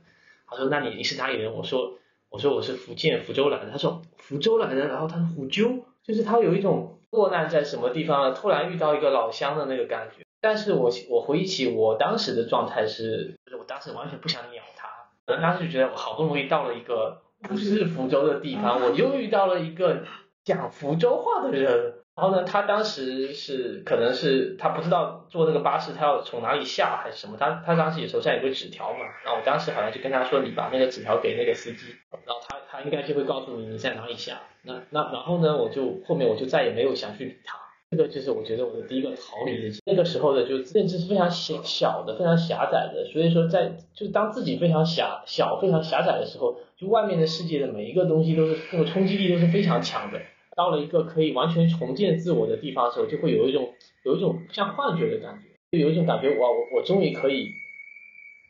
[0.45, 1.53] 他说那你你是哪里人？
[1.53, 1.97] 我说
[2.27, 3.71] 我说我是福建福州来的。
[3.71, 10.23] 他说福州来的，然后他说福州，就是他有一种落难在什么地方了，突然遇到一个老乡的那个感觉。
[10.41, 14.87] 但是我我回忆起我当时的状态是，就是我当时完全不想鸟他，
[15.25, 20.03] 可能当时就觉得我好不容易到了一个不是福州的地方，我又遇到了一个
[20.43, 22.04] 讲福州话的人。
[22.15, 31.93] 然后呢，他当时是可能是他不知道坐那个巴士他要从哪里下还是什么，他他当时也手上有个纸条嘛，然后我当时好像就跟他说，你把那个纸条给那个司机，
[32.25, 34.39] 然后他他应该就会告诉你你在哪里下。
[34.63, 37.59] 那那然后呢，我就后面我就再也没有想去理他。
[37.91, 50.19] 这个就是我觉得我的第一个逃离的，那个时候的就认知是非常小小的，非常狭窄的，所以说在就当自己非常狭小、非常狭窄的时候，就外面的世界的每一个东西都是那个冲击力都是非常强的。
[50.55, 57.49] 到了一个可以完全重建自我的地方的时候，就会有一种有一种像幻觉的感觉，就有一种感觉，哇，我我终于可以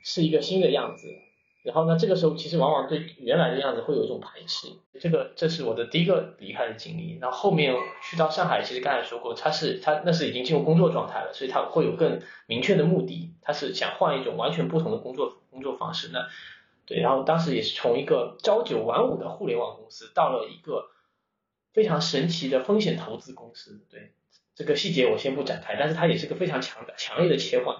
[0.03, 1.09] 是一个新的样子，
[1.63, 4.67] 然后呢，这个时候其实往往对原来的样子会有一种排斥。
[4.99, 7.17] 这个这是我的第一个离开的经历。
[7.19, 16.11] 然后后面去到上海，其实刚才说过，他是他那是已经进入工作状态了，所以他会有更明确的目的，他是想换一种完全不同的工作工作方式。
[16.13, 16.27] 那
[16.85, 20.85] 对，然后当时也是从一个朝九晚五的互联网公司，到了一个
[21.75, 23.85] 非常神奇的风险投资公司。
[23.91, 24.13] 对，
[24.55, 27.75] 这个细节我先不展开，但是它也是个非常强的强烈的切换。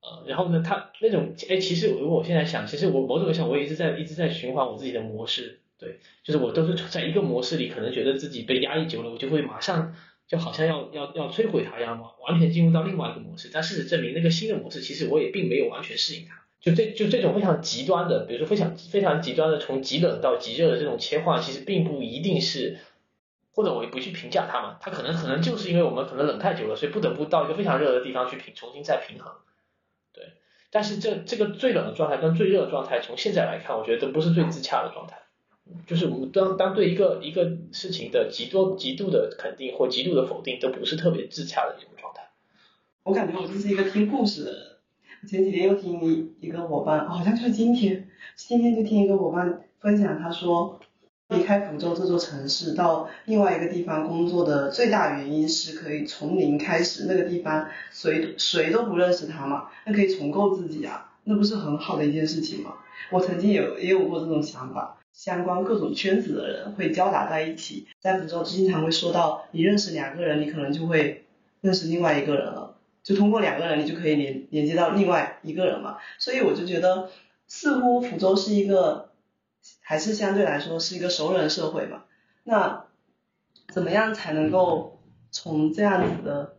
[0.00, 9.94] 呃，然后呢，它那种，哎，其实我我现在想，其实我某种意义上我也是在一直在循环我自己的模式，对，就是我都是在一个模式里，可能觉得自己被压抑久了，我就会马上
[10.26, 13.50] 就好像要要要摧毁它一样嘛，完全进入到另外一个模式。
[13.52, 16.37] 但事实证明，那个新的模式其实我也并没有完全适应它。
[16.60, 22.78] 就这就这种非常极端的，比如说非常非常极端的从极冷到极热的这种切换，其实并不一定是，
[23.52, 29.32] 或者我也不去评价它嘛，它可能可能就是因为我们可能冷太久了，所以不得不到一个非常热的地方去平重新再平衡。
[30.12, 30.32] 对，
[30.70, 35.16] 但是这这个最冷的状态跟最热的状态，从现在来看，我觉得都不是最自洽的状态。
[35.86, 42.30] 就是我们当当对一个一个事情的极多极度的肯定或极度的否定，都不是特别自洽的一种状态。
[43.04, 44.67] 我感觉我就是一个听故事的人。
[45.26, 50.78] 前几天又听一一个伙伴，好像就是今天，今天就听一个伙伴分享，他说
[51.28, 62.74] 离开福州这座城市到另外一个地方工作的最大原因是可以从零开始，那个地方谁谁都不认识他嘛，那可以重构自己啊，那不是很好的一件事情吗？
[63.10, 71.26] 我曾经有也有过这种想法，相关各种圈子的人会交打在一起，在福州经常会说到，你认识两个人，你可能就会
[71.60, 72.67] 认识另外一个人了。
[73.08, 77.08] 就通过两个人，你就可以连连接到另外一个人嘛，所以我就觉得，
[77.46, 79.12] 似乎福州是一个，
[79.80, 82.04] 还是相对来说是一个熟人社会嘛。
[82.44, 82.84] 那
[83.72, 86.56] 怎么样才能够从这样子的，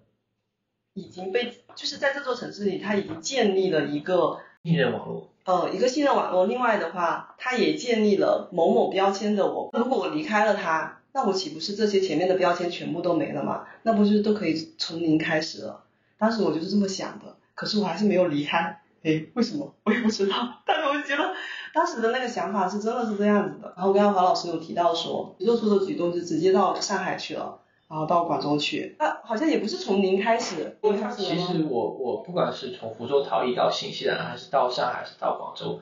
[0.95, 6.47] 已经被就是在这座城市里，他已经建立了一个信任网络，呃，一个信任网络。
[6.47, 9.69] 另外的话，他也建立了某某标签的我。
[9.73, 13.67] 如果我离开了他，那我岂不是这些前面的标签全部都没了吗？
[13.83, 15.83] 那不是都可以从零开始了？
[16.19, 19.73] 当时我就是这么想的，可是我还是没有离开，诶，为什么？
[19.85, 20.35] 我也不知道。
[20.65, 21.33] 但是我觉得
[21.73, 23.73] 当时的那个想法是真的是这样子的。
[23.77, 30.77] 然后跟阿华老师有提到说，做出的举动就直接到上海去了，然后到广州去，那好像也不是从零开始。
[31.17, 35.81] 其实我我不管是从福州逃逸到新西兰，还是到上海，还是到广州。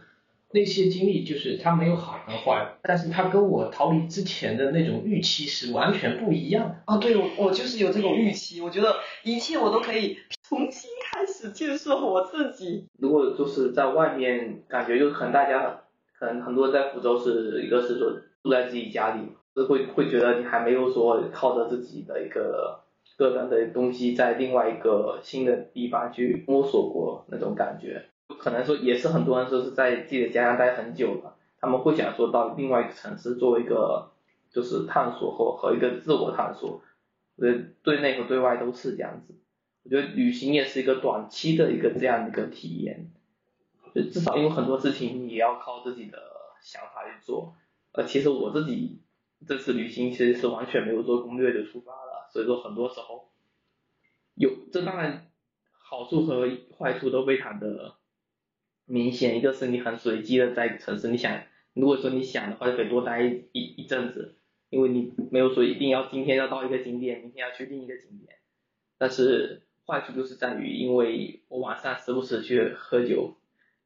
[0.52, 6.76] 那些经历就是它没有好和坏，但是它跟我逃离之前的那种预期是完全不一样的。
[6.86, 12.88] 啊，对，我我就是有这种预期，我觉得一切我都可以重新开始建设我自己。
[12.98, 15.82] 如果就是在外面，感觉就是可能大家
[16.18, 22.80] 可能很多人在福州是一个是说住在自己家里，是会会觉得你还没有说靠着自己的一个
[23.18, 28.06] 个人的东西在另外一个新的地方去摸索过那种感觉。
[28.40, 34.12] 可能说也是很多人说是在自己的家乡待很久了，他们会想说到另外一个城市做一个
[34.50, 36.82] 就是探索和和一个自我探索，
[37.36, 39.36] 呃对内和对外都是这样子。
[39.84, 43.12] 我觉得旅行也是一个短期的一个这样的一个体验，
[43.94, 46.18] 就至少有很多事情也要靠自己的
[46.62, 47.56] 想法去做。
[47.92, 49.02] 呃，其实我自己
[49.46, 53.30] 这次旅行其实是完全没有做攻略就出发了，所以说很多时候
[54.36, 55.28] 有这当然
[55.72, 57.97] 好处和坏处都非常的。
[58.88, 64.36] 明显，一个是你很随机的在城市，你想，如果说你想的话，就可以多待一一一阵子，
[64.70, 68.38] 因为你没有说一定要今天要到一个景点，明天要去另一个景点。
[68.98, 73.36] 但是坏处就是在于，因为我晚上时不时去喝酒，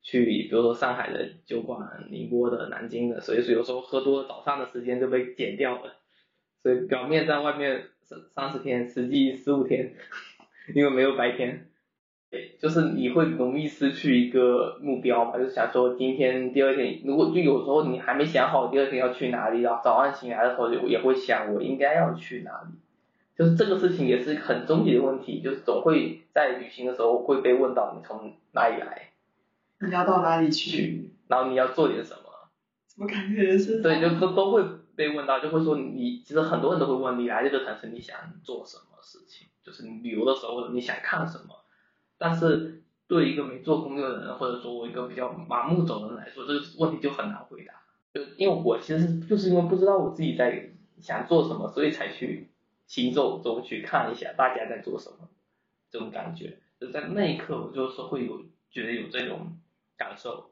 [0.04, 5.96] 去比如说上海的酒馆、宁波的、南京的，所以说有时候喝多了，早上的时间就被减掉了。
[6.62, 9.96] 所以表面在外面三三十天，实际十五天，
[10.76, 11.70] 因为没有白天。
[12.32, 22.70] 对，就是你会容易失去一个目标嘛，就是想说今天、第二天，如果就有时候你还没想好第二天要去哪里然后，早上醒来的时候也会想我应该要去哪里，
[23.36, 29.12] 就是这个事情也是很终极的问题，就是总会在旅行的时候会被问到你从哪里来，
[29.82, 32.22] 你要到哪里去，然后你要做点什么，
[32.88, 34.63] 怎么感觉人生对，就都都会
[34.96, 41.58] 被问到，就会说你其实很多人都会问你来这个城市你想做什么事情，就是你旅游的时候你想看什么。
[42.21, 47.73] 但是对一个没做攻略的人，或者说我一个比较盲目走的人来说，这个问题就很难回答。
[48.13, 52.51] 就因为我其实就是因为不知道我自己在想做什么，所以才去
[52.86, 55.29] 行走中去看一下大家在做什么，
[55.89, 56.60] 这种感觉。
[56.79, 59.57] 就在那一刻，我就是会有觉得有这种
[59.97, 60.51] 感受。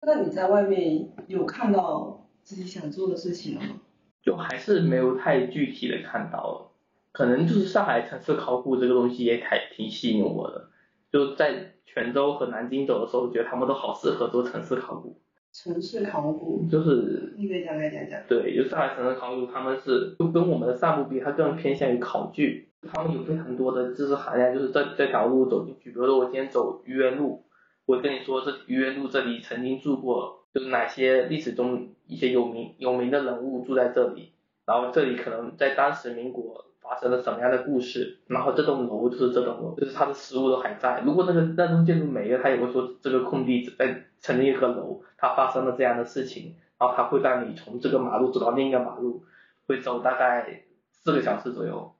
[0.00, 3.80] 那你在外面有看到自己想做的事情了吗？
[4.22, 6.72] 就还是没有太具体的看到，
[7.12, 10.69] 可能就是上海城市考古这个东西也还挺吸引我的。
[11.10, 15.20] 就在泉州和南京走的时候，我觉得他们都好适合做城市考古。
[15.52, 18.20] 城市考古，就是你可以讲讲讲讲。
[18.28, 27.42] 对，就上海城市考古，他们是就跟我们的散步比，它更偏向于考据，他们有非常多的知识含量，就是这这条路走进去，比如说我今天走愚园路，
[27.84, 34.30] 我跟你说这愚园路这里曾经住过，就是哪些历史中一些有名有名的人物住在这里，
[34.64, 41.00] 然后这里可能在当时民国发生了什么样的故事，然后这栋楼就是这栋楼，就是它的实物都还在。
[41.06, 49.22] 如果那个那栋建筑没了，它也会说这个空地在成立一个楼，它发生了这样的事情，然后它会让你从这个马路走到另一个马路，
[49.68, 51.94] 会走大概四个小时左右，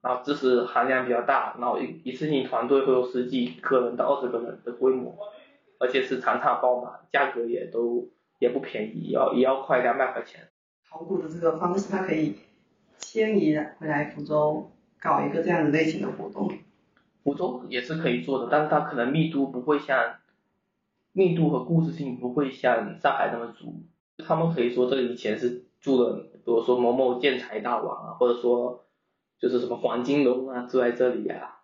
[0.00, 5.14] 然后知识含量比较大，然后一一次性团队会有十几个人到二十个人的规模，
[5.78, 10.48] 而且是场场爆满，价格也都也不便宜，要也要快两百块钱。
[10.90, 12.38] 考古的这个方式，它可以
[13.02, 16.50] 迁移回来福州，搞一个这样的类型的活动。
[17.22, 20.14] 福州也是可以做的，但是它可能密度不会像
[21.12, 23.82] 密度和故事性不会像上海那么足。
[24.26, 28.86] 他们可以说这里以前是住了，比如说某某建材大王啊，或者说
[29.38, 31.60] 就是什么黄金龙啊住在这里啊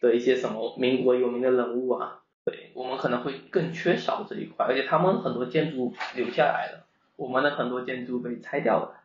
[0.00, 2.20] 的一些什么民国有名的人物啊。
[2.44, 9.01] 对我们可能会更缺少这一块，而且他们很多建筑留下来了，我们的很多建筑被拆掉了。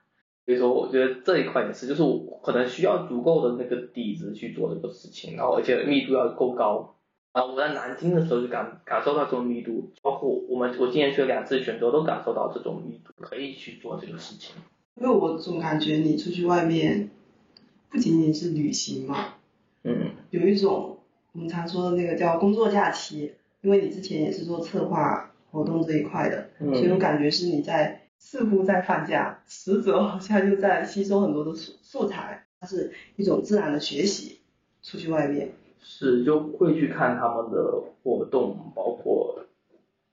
[0.48, 6.96] 所以说，我觉得这一块也是，就是我可能需要足够的那个底子去做这个事情，然后而且密度要够高。
[7.34, 14.56] 然后我在南京的时候就感感受到这种密度，包括我们我今年去了两次泉州，都感受到这种密度，可以去做这个事情。
[14.96, 17.10] 因为我总感觉你出去外面
[17.90, 19.34] 不仅仅是旅行嘛，
[19.84, 20.98] 嗯，有一种
[21.34, 34.40] 我们常说的那个叫工作假期，因为你之前也是做策划活动这一块的，嗯所以我感觉是你在似乎在放假，实则好像就在吸收很多的素素材，它是一种自然的学习。
[34.84, 35.52] 出去外面，
[35.82, 39.46] 是就会去看他们的活动，包括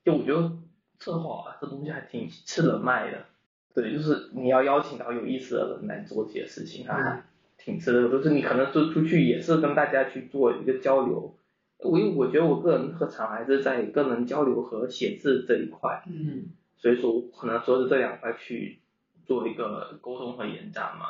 [0.03, 0.51] 就我觉得
[0.99, 3.25] 策划啊这东西还挺吃人脉的，
[3.73, 7.23] 对，就是你要邀请到有意思的人来做这些事情，啊，还
[7.57, 11.33] 挺吃的，就是你可能就出去也是跟大家去做一个交流。
[11.77, 18.79] 我因为我觉得我个人特长还是在跟人交流和写字这一块，嗯，所以说可能说是这两块去
[19.25, 21.05] 做一个沟通和延展嘛，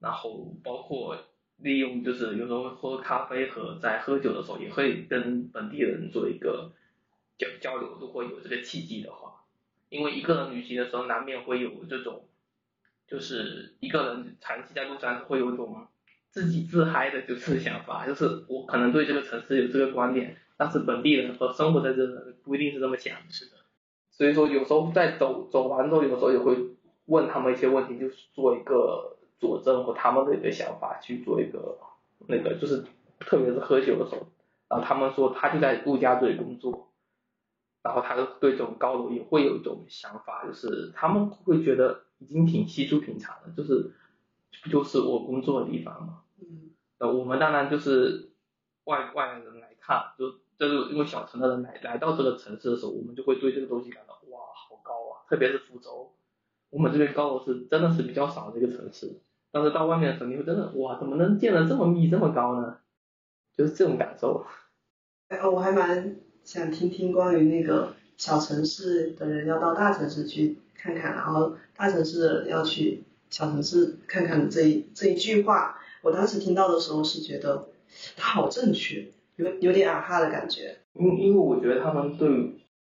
[0.00, 1.16] 然后包括
[1.58, 6.72] 利用就是有时候喝咖啡和在喝酒的时候也会跟本地人做一个
[7.38, 9.44] 交交流，如果有这个契机的话，
[9.88, 12.28] 因为一个人旅行的时候难免会有这种，
[13.06, 15.86] 就是一个人长期在路上会有一种
[16.30, 23.55] 自己自嗨的就是想法，就是我可能对这个城市有这个观点，但是本地人和生活在这的不一定是这么想，是的。
[24.16, 26.56] 所以说有时候在走走完之后，有时候也会
[27.04, 31.78] 问他们一些问题，就是做一个佐证和他们的一个想法去做一个
[32.26, 32.82] 那个，就是
[33.20, 34.26] 特别是喝酒的时候，
[34.68, 36.88] 然后他们说他就在陆家嘴工作，
[37.82, 43.92] 然后他就对这种高楼也会有一种想法，就是他们会觉得已经挺稀疏平常的，就是
[44.62, 46.22] 不就是我工作的地方嘛。
[46.40, 48.30] 嗯，呃，我们当然就是
[48.84, 55.24] 外外来人来看，就就是因为小城的人来来到这个城市的时候，我们就会对这个东西感到哇，好高啊！
[55.28, 56.12] 特别是福州，
[56.70, 59.20] 我们这边高楼是真的是比较少的一个城市，
[59.52, 62.78] 但是到外面的时候，你会真的哇，怎么能建的这么密这么高呢？
[63.56, 64.44] 就是这种感受。
[65.28, 77.68] 哎，我还蛮想听听关于那个小城市的人要到大城市去看看，然后大城市的人要去小城市看看这一这一句话，我当时听到的时候是觉得
[78.16, 80.76] 它好正确，有有点啊哈的感觉。
[80.94, 82.28] 因因为我觉得他们对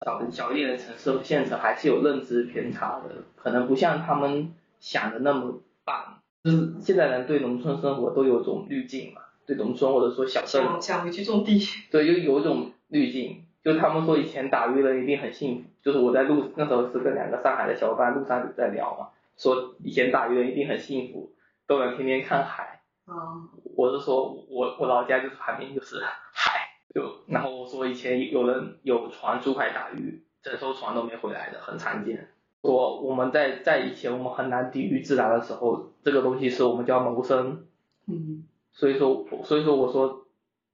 [0.01, 6.19] 小小一点的城市和县城还是有认知偏差的，可能不像他们想的那么棒。
[6.45, 11.59] 就是现在人对农村生活都有种滤镜嘛，对农村或者说小镇，想想回去种地，
[11.91, 13.45] 对，就有一种滤镜。
[13.65, 21.31] 就他们说以前打鱼人一定很幸福，就是我在路那时候是跟两个上海的小伙伴路上在聊嘛，说以前打鱼人一定很幸福，
[21.69, 22.81] 都能天天看海。
[23.12, 26.01] 啊，我是说我我老家就是旁边就是
[26.33, 32.29] 海，就然后我说以前有人有船出海打鱼，整艘船都没回来的，很常见。
[32.62, 37.67] 说我们在在以前我们很难抵御自然的时候，这个东西是我们叫谋生，
[38.06, 40.27] 嗯，所以说所以说我说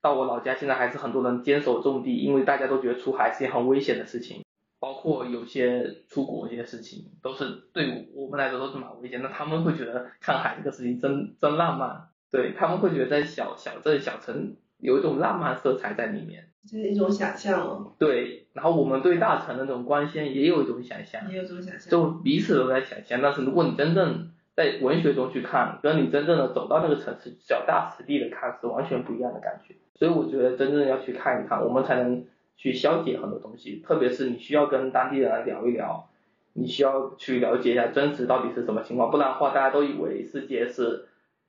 [0.03, 4.45] 到我老家现在还是很多人坚守种地，因为大家都觉得出海是件很危险的事情，
[4.79, 12.11] 包括有些出国这些事情都是对我们来说都是蛮危险，那他们会觉得看海这个事情真真浪漫。
[12.31, 21.91] 对他们会觉得在小小镇小城有一种浪漫色彩在里面，就是一种想象哦，对，然后我们对大城的那种光鲜也有一种想象，也有这种想象。
[21.91, 32.25] 就彼此都在想象，但是如果你真正在文学中去看，跟你真正的走到那个城市脚踏实地的看是完全不一样的感觉，所以我觉得真正要去看一看，我们才能
[32.57, 36.09] 去消解很多东西，特别是你需要跟当地人聊一聊，
[36.53, 41.08] 你需要去了解一下真实到底是什么情况，不然的话大家都以为世界是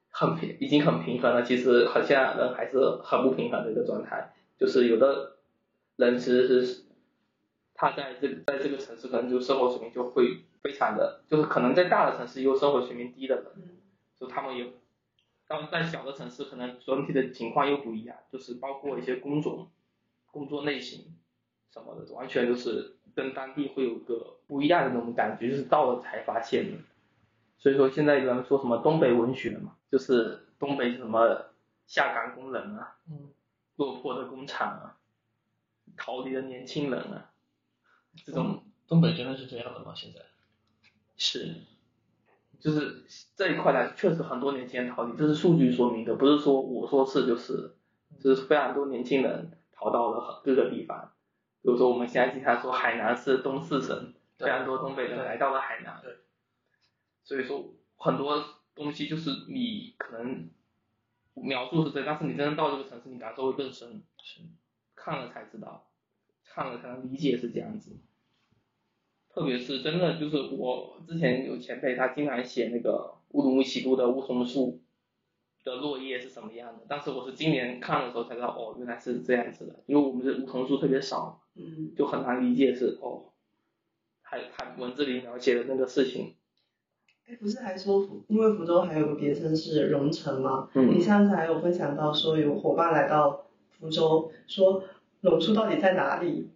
[0.10, 5.38] 很平，已经很平衡了，其实很现在人还是很不平衡的一个状态，就是有的
[5.96, 6.86] 人其实是
[7.74, 13.46] 他在这个在这个城市可能就生活水平就会非常的，就是可能在大的城市有生活水平低的人，
[14.20, 14.68] 就他们有，
[15.48, 19.70] 但在小的城市可能整体的情况又不一样，就是包括一些工种、
[20.32, 21.16] 工作类型
[21.72, 26.78] 什么的，完全就是跟当地会有个不一样的那种感觉，就是到了才发现的。
[27.58, 31.52] 所以说现在有人说什么东北文学嘛，就是东北什么
[31.88, 33.32] 下岗工人啊，嗯，
[33.78, 34.98] 落魄的工厂啊，
[35.98, 37.32] 逃离的年轻人啊，
[38.26, 39.94] 这种东北真的是这样的吗？
[39.96, 40.20] 现在？
[41.18, 41.56] 是，
[42.60, 43.04] 就是
[43.36, 47.76] 这一块呢，确实很多年轻人逃离，这是数据说明的，不是说我说是就是，
[48.22, 51.12] 就是非常多年轻人逃到了各个地方，
[51.62, 56.18] 比如说我们现在经常说海南是东四省，非常多东北人来到了海南，对，
[57.24, 58.44] 所以说很多
[58.84, 60.50] 东西就是你可能
[61.34, 64.42] 描述是这，但是你真正到这个城市，你感受会更深，是，
[64.96, 65.88] 看了才知道，
[66.46, 67.98] 看了才能理解是这样子。
[69.30, 74.82] 特别是真的就是我之前有前辈，他经常写那个乌鲁木齐都的梧桐树
[75.64, 83.32] 的落叶是什么样的，但是我是今年看的时候才知道，哦，原来是这样子的，因为我们这梧桐树特别少，嗯，就很难理解是哦，
[84.24, 86.36] 还还文字里描写的那个事情，
[87.30, 93.46] 哎，不是还说福，因为福州还有个别称是蓉城嘛，嗯你上次还有分享到说有伙伴来到
[93.80, 94.84] 福州，说
[95.22, 96.50] 榕树到底在哪里？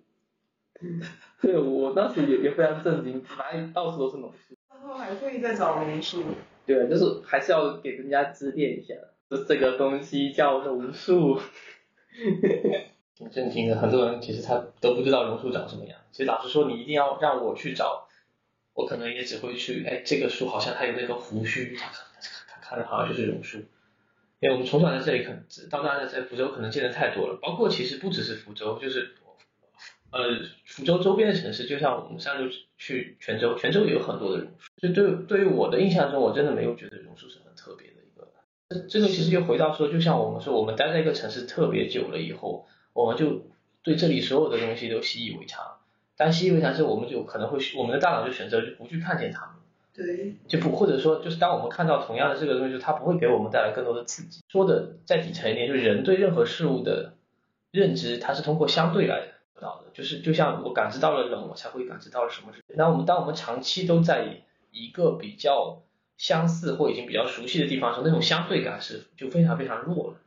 [1.40, 4.56] 对我当时也也非常震惊，哪里到处都是榕树。
[4.70, 6.24] 然后还故意在找榕树，
[6.66, 8.96] 对，就是还是要给人家指点一下，
[9.30, 11.40] 就这个东西叫榕树。
[13.16, 13.76] 挺震惊的。
[13.76, 15.98] 很多人其实他都不知道榕树长什么样。
[16.12, 18.08] 其实老实说，你一定要让我去找，
[18.74, 23.60] 我可能也只会去，哎，这个树好像它有那个胡须，看看看的好像就是榕树。
[24.40, 29.14] 因为我们从小在这里，可能到大家在福州可能见的太多了，包括其实不只是福州，就是
[30.12, 34.70] 呃福州周边的城市，就像我们上周去泉州，泉州也有很多的榕树。
[34.82, 38.28] 就对对于我的印象中，我真的没有觉得榕树是很特别的一个。
[38.68, 43.46] 这这个其实又回到说，就像我们说，我们待在一个城市特别久了以后，我们就
[43.82, 45.73] 对这里所有的东西都习以为常。
[46.16, 49.56] 但习以为常是，我们就可能会我们的大脑就选择就不去看见它们。
[49.96, 54.42] 对，就不或者说就是当我们看到同样的这个东西，就它不会给我们带来更多的刺激。
[54.50, 57.14] 说的再底层一点，就是人对任何事物的
[57.72, 59.22] 认知，它是通过相对来
[59.54, 59.92] 得到的。
[59.94, 62.64] 就是就像我感知到了冷，我才会感知到了什么是。
[62.76, 64.42] 那我们当我们长期都在
[64.72, 65.84] 一个比较
[66.18, 70.18] 相似或已经比较熟悉的地方的时候，那种相对感是就非常非常弱了。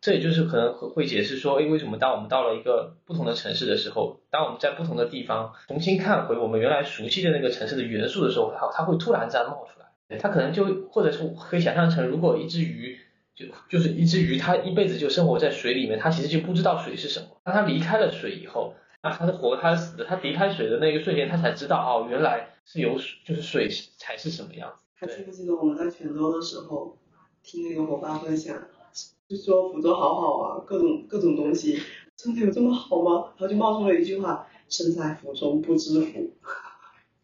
[0.00, 10.18] 这也就是可能会会解释说，哎，为什么当我们到了一个不同的城市的时候，当我们在不同的地方重新看回我们原来熟悉的那个城市的元素的时候，它它会突然这样冒出来。
[10.18, 12.98] 它可能就或者是可以想象成，如果一只鱼
[13.34, 17.26] 就就是一只鱼，它一辈子就生活在水里面，它其实就不知道水是什么。
[17.44, 24.84] 当它离开了水以后，那它是活，它是死的，它离开水的那个瞬间，它才知道哦，原来是有水，就是水才是什么样子。
[24.94, 26.96] 还记不记得我们在泉州的时候，
[27.42, 28.56] 听那个伙伴分享，
[29.28, 31.78] 就说福州好好啊，各种各种东西，
[32.16, 33.34] 真的有这么好吗？
[33.36, 36.32] 然后就冒出了一句话：身在福中不知福。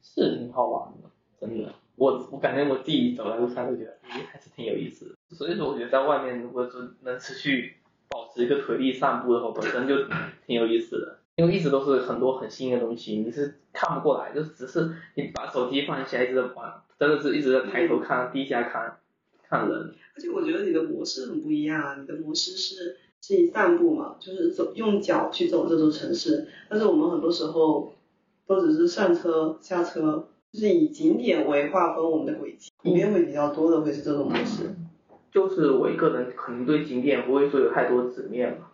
[0.02, 1.09] 是挺好玩的，
[1.40, 1.72] 真的。
[1.96, 5.14] 我我感觉我自己走在路上都觉得，咦，还是挺有意思的。
[5.34, 7.76] 所以说，我觉得在外面如果说能持续
[8.11, 10.05] 保持一个腿力散步的话，本身就
[10.46, 11.18] 挺有意思的。
[11.36, 18.98] 因为一直都是很多很新的东西，你是看不过来，就只是你把手机放下，一直在玩，真的是一直在抬头看、低下看、
[19.48, 19.94] 看人。
[20.17, 27.93] 而且我觉得你的模式很不一样啊，你的模式是是以散步嘛，就是走用脚去走这座城市，但是我们很多时候
[28.47, 34.75] 都只是上车下车，就是以景点为划分我们的轨迹，里面会比较多的会是这种模式。
[35.33, 38.69] 就是我一个人可能对景点不会说有太多执念嘛，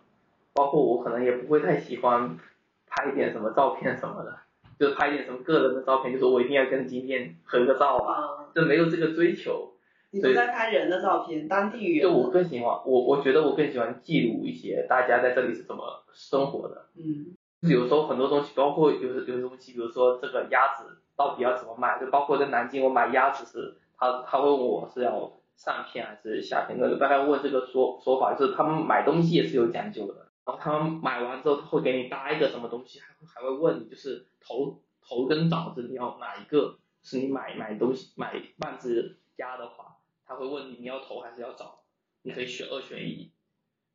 [0.53, 2.37] 包括我可能也不会太喜欢
[2.85, 4.37] 拍一点什么照片什么的，
[4.77, 9.70] 就是拍一点什么个人的照片，就是我一定要跟景点合个照啊，啊，就没有这个追求。
[10.11, 16.89] 你都在拍人的照片，当地人就我更喜欢，我我觉得我更喜欢记录一些大家在这里是怎么生活的。
[16.95, 17.35] 嗯。
[17.61, 39.90] 就是有时候很多东西，包括有有的东西，比如说这个鸭子到底要怎么卖，就包括在南京我买鸭子是，他他问我是要上片还是下片，那就大概问这个说说法，就是他们买东西也是有讲究的，然后他们买完之后他会给你搭一个什么东西，还会还会问你就是头头跟爪子你要哪一个，是你买买东西买半只鸭的话，
[40.31, 41.83] 他会问你你要投还是要找，
[42.21, 43.33] 你可以选二选一。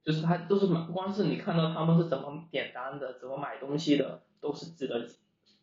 [0.04, 5.08] 就是他都是买，光是你看到他们是怎么点单的，怎么买东西的，都是值得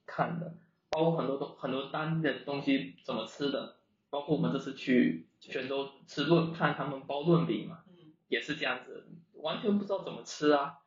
[0.07, 0.55] 看的。
[0.89, 3.75] 包括很多东很多当地的东西怎么吃的，
[4.09, 7.83] 包括我们这次去泉州吃论看他们包论饼嘛，
[8.27, 10.79] 也是这样子，完全不知道怎么吃啊。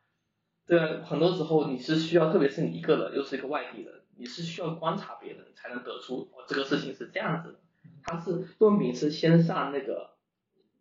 [0.67, 7.61] 对啊，很多时候你是需要，特别是你一个人又是一个外地人，你是需要观察别人才能得出哦这个事情是这样子的。
[8.07, 10.17] 它是炖饼是先上那个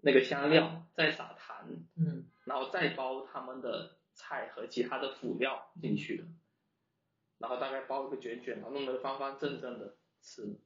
[0.01, 1.67] 那个香料，再撒糖，
[1.97, 6.23] 嗯，然后再包他们的菜和其他的辅料进去的，
[7.39, 10.59] 然后大概包一个卷卷，然后弄得方方正正的吃。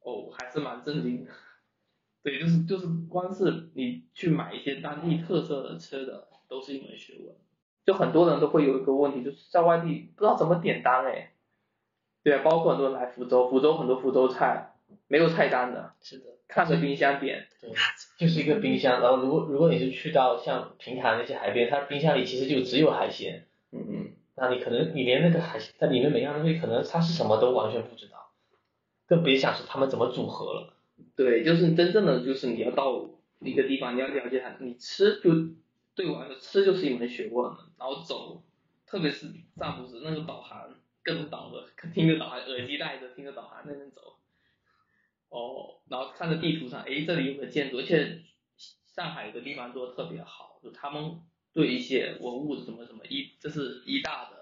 [0.00, 1.32] 哦，还是蛮震惊的。
[2.22, 7.36] 对，就是就是光是你去买一些当地特色的吃的，都是一门学问。
[7.84, 11.32] 就很多人都会有一个问题，就是在外地不知道怎么点单哎。
[12.22, 17.46] 对啊，包括很多人来福州，福州很多福州菜没有菜单的，是的，看着冰箱点。
[17.60, 17.70] 对，
[18.18, 19.00] 就是一个冰箱。
[19.00, 23.46] 然后如果如果你是去到像平潭那些海边，它冰箱里其实就只有海鲜。
[23.72, 24.12] 嗯嗯。
[24.36, 28.30] 那你可能你连那个海鲜在里面每样东西可能它是什么都完全不知道，
[29.06, 30.74] 更别想是他们怎么组合了。
[31.16, 33.10] 对，就是真正的就是你要到
[33.40, 35.30] 一个地方，你要了解它，你吃就
[35.96, 38.42] 对我来说吃就是一门学问，然后走，
[38.86, 39.26] 特别是
[39.56, 40.70] 上不是那个导航，
[41.02, 44.17] 各种导的，听着导航，耳机戴着听着导航那边走，
[45.28, 48.22] 哦，然后看着地图上，哎，这里有个建筑，而且
[48.94, 51.20] 上海有个地方做的特别好，就他们
[51.52, 54.38] 对一些文物什么什么一，这是一大的。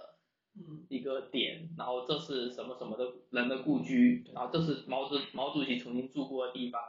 [0.88, 6.80] 一个点，然后这是什么什么的人的故居，然后这是毛主毛主席曾经住过的地方，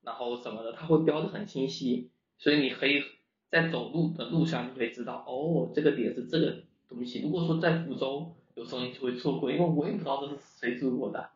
[0.00, 3.02] 然后什么的，他会标的很清晰，所以你可以
[3.50, 7.20] 在走路的路上你可以知道，哦，这个点是这个东西。
[7.20, 11.31] 如果说在福州，有时候你就会错过，因为我也不知道这是谁住过的，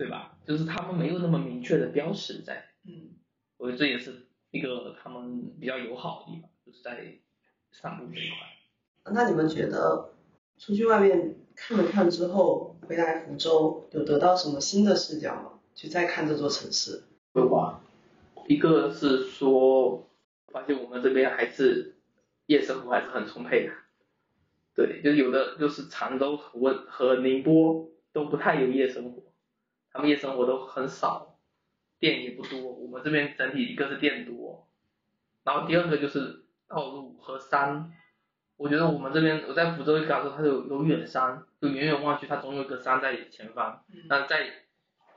[0.00, 0.34] 对吧？
[0.46, 3.10] 就是他们没有那么明确的标识在，嗯，
[3.58, 7.18] 我觉得这也是一个他们比较友好的地方，就是在
[7.70, 9.12] 散步这一块。
[9.12, 10.14] 那你们觉得？
[10.58, 15.60] 出去外面看了看之后，回来福州有得到什么新的视角吗？
[15.74, 17.02] 去再看这座城市？
[17.34, 17.82] 会吧，
[18.46, 20.06] 一个是说，
[20.46, 21.96] 发现我们这边还是
[22.46, 23.72] 夜生活还是很充沛的。
[24.74, 29.22] 对，就有的就是常州和和宁波都不太有夜生活，
[29.92, 31.38] 他们夜生活都很少，
[31.98, 32.60] 店也不多。
[32.60, 34.68] 我们这边整体一个是店多，
[35.44, 37.92] 然后第二个就是道路和山。
[38.56, 43.82] 我觉得我们这边我在福州感受，它有有远山，就远远望去，它总有个山在前方。
[44.08, 44.50] 但在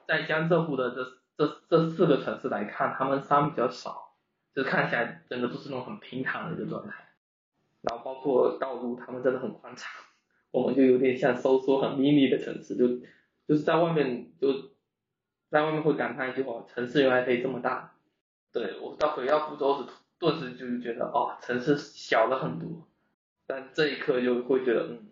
[0.07, 1.03] 在江浙沪的这
[1.37, 4.15] 这这四个城市来看，他们山比较少，
[4.55, 6.93] 就看起来真的都是那种很平坦的一个状态。
[7.81, 9.91] 然后包括道路，他们真的很宽敞，
[10.51, 12.85] 我们就有点像收缩很 mini 的城市，就
[13.47, 14.53] 就是在外面就
[15.49, 17.95] 在外面会感叹一句话：城市原来可以这么大。
[18.51, 19.89] 对我到回到福州时，
[20.19, 22.87] 顿时就觉得哦，城市小了很多。
[23.45, 25.07] 但这一刻就会觉得，嗯，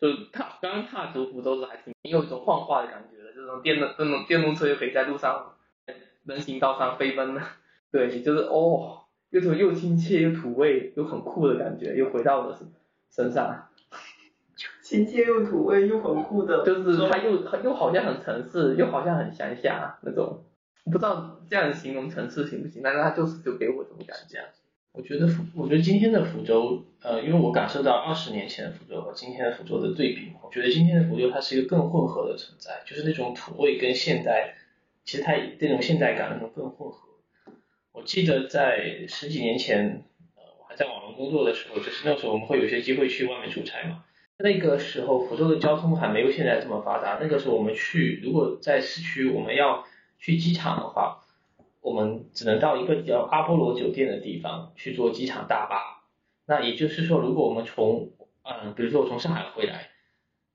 [0.00, 5.54] 就踏刚踏足福州时还挺有一种幻化的感觉的，这种电动这种电动车又可以在路上
[6.24, 7.42] 人行道上飞奔了，
[7.92, 12.58] 对，就是哦，又种又亲切又土味又很酷的感觉，又回到我的
[13.10, 13.67] 身上，
[14.88, 20.42] 亲切又土味又很酷的，就是它又又好像很城市，又好像很乡下那种，
[20.86, 24.38] 不知道这样形容城市行不行，但是它就是就给我这种感觉。
[24.92, 34.54] 我觉得福，我觉得今天的福州，呃，因为我感受到二十年前的福州和今天的福州的对比，我觉得今天的福州它是一个更混合的存在，就是那种土味跟现代，
[35.04, 37.08] 其实它这种现代感那种更混合。
[37.92, 40.02] 我记得在十几年前，
[40.34, 44.02] 呃，我还在网络工作的时候，就是那时候我们会有些机会去外面出差嘛，
[44.38, 49.84] 那个时候福州的交通还没有现在这么发达，那个时候我们去，如果在市区我们要
[50.18, 51.20] 去机场的话。
[51.80, 56.02] 我们只能到一个叫阿波罗酒店的地方去坐机场大巴。
[56.44, 58.10] 那也就是说，如果我们从，
[58.42, 59.88] 嗯，比如说我从上海回来，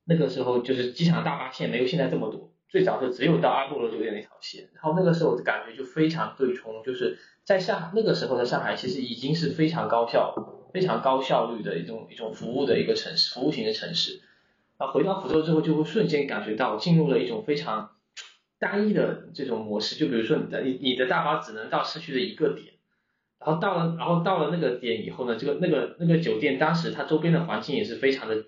[0.03, 4.69] 那个时候就是机场大巴线没有现在这么多，最早就只有到阿波罗酒店那条线。
[4.73, 10.35] 然后那个时候的感觉就非常对冲，就是在上那个时候的上海其实已经是非常高效、
[10.73, 14.21] 非常高效率的一种一种服务的一个城市，服务型的城市。
[14.77, 17.91] 啊，回到福州之后，就会瞬间感觉到进入了一种非常。
[18.59, 22.75] 单一的这种模式，就比如说你的你你的大巴只能到市区的一个点，
[23.37, 28.45] 然后到了然后到了那个点以后呢，这个那个那个酒店当时它周边的环境也是非常的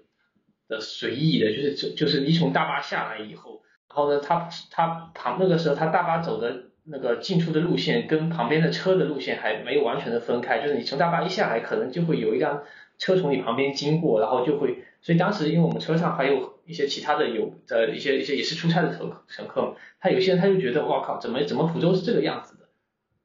[0.69, 12.63] 的随意的，就是就就是你从大巴下来以后，然后呢它它旁那个时候它大巴走的那个进出的路线跟旁边的车的路线还没有完全的分开，就是你从大巴一下来，可能就会有一辆
[12.97, 16.55] 车从你旁边经过，然后就会，所以当时因为我们车上还有。
[16.65, 22.65] 一些其他的有呃一些一些也是出差的乘乘客，他有些人他就觉得哇靠，怎么怎么福州是这个样子的？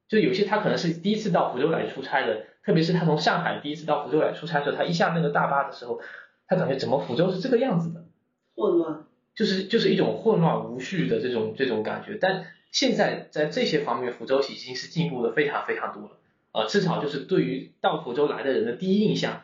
[0.07, 5.99] 就有些他可能是第一次到福州来出差的，特别是他从上海第一次到福州来出差的时候，他一下那个大巴的时候，
[6.47, 8.05] 他感觉怎么福州是这个样子的？
[8.53, 9.05] 混乱。
[9.33, 12.19] 就是就是一种混乱无序的这种这种感觉。
[12.21, 16.17] 但现在在这些方面，福州已经是进步的非常非常多了。
[16.53, 19.43] 呃，至少就是对于到福州来的人的第一印象，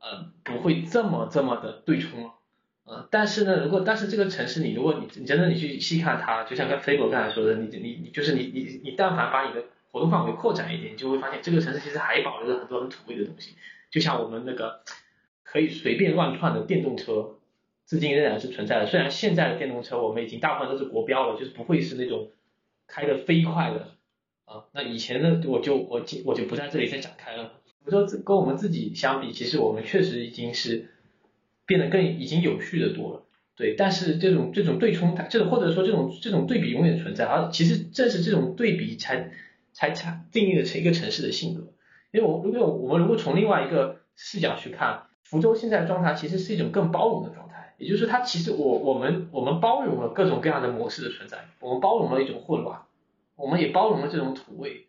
[0.00, 2.34] 呃，不会这么这么的对冲了。
[2.84, 13.54] 呃，但是呢，如果但是这个城市你如果你你真的你去细看它，就像跟飞狗刚才说的，你你你就是你你你但凡把你的活动范围扩展一点，你就会发现这个城市其实还保留了很多很土味的东西。
[13.90, 14.82] 就像我们那个
[15.42, 17.36] 可以随便乱窜的电动车，
[17.86, 18.86] 至今仍然是存在的。
[18.86, 22.30] 虽然现在的电动车我们已经大部分都是国标了，就是不会是那种
[22.90, 23.88] 开的飞快的
[24.44, 24.64] 啊。
[24.72, 27.52] 那以前呢，我就我就我就不在这里再展开了。
[27.84, 30.90] 我说跟我们自己相比，其实我们确实已经是
[31.64, 33.22] 变得更已经有序的多了。
[33.56, 39.30] 对，但是这种这种对冲，这种或者说这种这种对比永远存在，而其实正是这种对比才
[39.72, 41.72] 才才定义了成一个城市的性格。
[42.10, 52.82] 因为我如果我们如果从另外一个视角去看，福州现在的状态其实是一种更包容的状态，也就是它其实我我们我们包容了各种各样的模式的存在，我们包容了一种混乱，
[53.36, 54.86] 我们也包容了这种土味，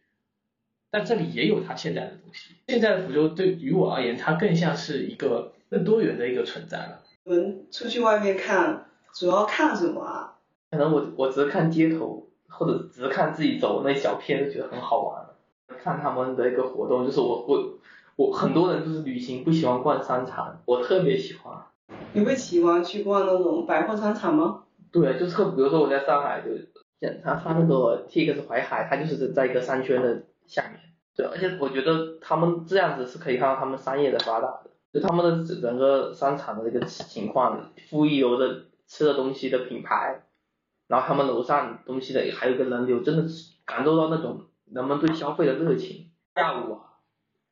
[0.89, 2.55] 但这里也有它现在的东西。
[2.67, 6.99] 现在的福州对于我而言，它更像是一个更多元的一个存在了。
[7.23, 10.35] 我们出去外面看，主要看什么啊？
[10.69, 15.25] 可能我我只是看街头，或者只是看自己走那小片就觉得很好玩。
[15.81, 17.73] 看他们的一个活动，就是我我
[18.17, 21.55] 我很多人就是旅行不喜欢逛商场，我特别喜欢。
[22.13, 24.63] 你会喜欢去逛那种百货商场吗？
[24.91, 26.49] 对，就是特比如说我在上海，就
[27.23, 30.79] 他他那个 TX 淮海，它就是在一个商圈的下面。
[31.15, 40.23] 对，而且我觉得他们这样子是可以看到他们商业的发达的，就他们的整个商场的这个情况，负一流的吃的东西的品牌，
[40.87, 44.41] 然后他们楼上东西的还有个人流，真的是感受到那种。
[44.73, 46.79] 人们对消费的热情，下午啊，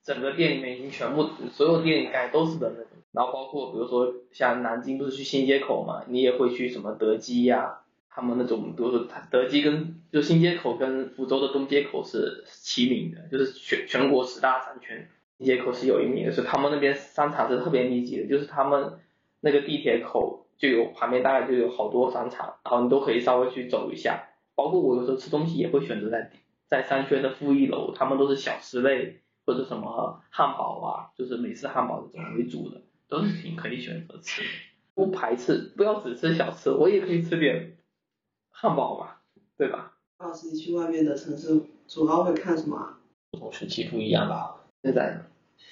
[0.05, 2.85] 整个店里面已经全部所有店里该都是人了。
[3.11, 18.99] 然后包括比如说像南京不是去新街口嘛，你也会去什么德基呀，他们那种比如说德基跟就新街口跟福州的东街口是齐名的，就是全全国十大商圈，新街口是有一名的，是他们那边商场是特别密集的，就是他们
[19.39, 24.29] 那个地铁口就有旁边大概就有好多商场，然后你都可以稍微去走一下。
[24.55, 26.31] 包括我有时候吃东西也会选择在。
[26.69, 32.79] 在商圈的负一楼，他们都是小吃类或者什么汉堡啊，就是美式汉堡这种为主的，
[33.09, 34.47] 都是挺可以选择吃的。
[34.93, 37.77] 不排斥，不要只吃小吃，我也可以吃点
[38.51, 39.15] 汉堡嘛，
[39.57, 39.93] 对吧？
[40.19, 42.97] 老师，你去外面的城市主要会看什么？
[43.31, 44.55] 不同时期不一样吧。
[44.83, 45.21] 现在，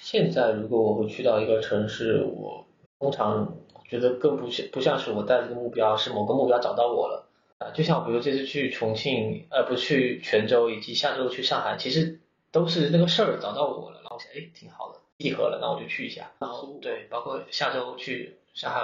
[0.00, 2.66] 现在如果我会去到一个城市，我
[2.98, 7.28] 通常觉得更不像不像是我带这个目标，是某个目标找到我了。
[7.58, 12.20] 啊，就像比如这次去重庆，呃，不去泉州，以及下周去上海，其实
[12.52, 16.30] 都是那个事儿找到我了，然后想，哎，挺好的，闭合了，那我就去一下。
[16.38, 18.80] 然后对，包括下周去上海，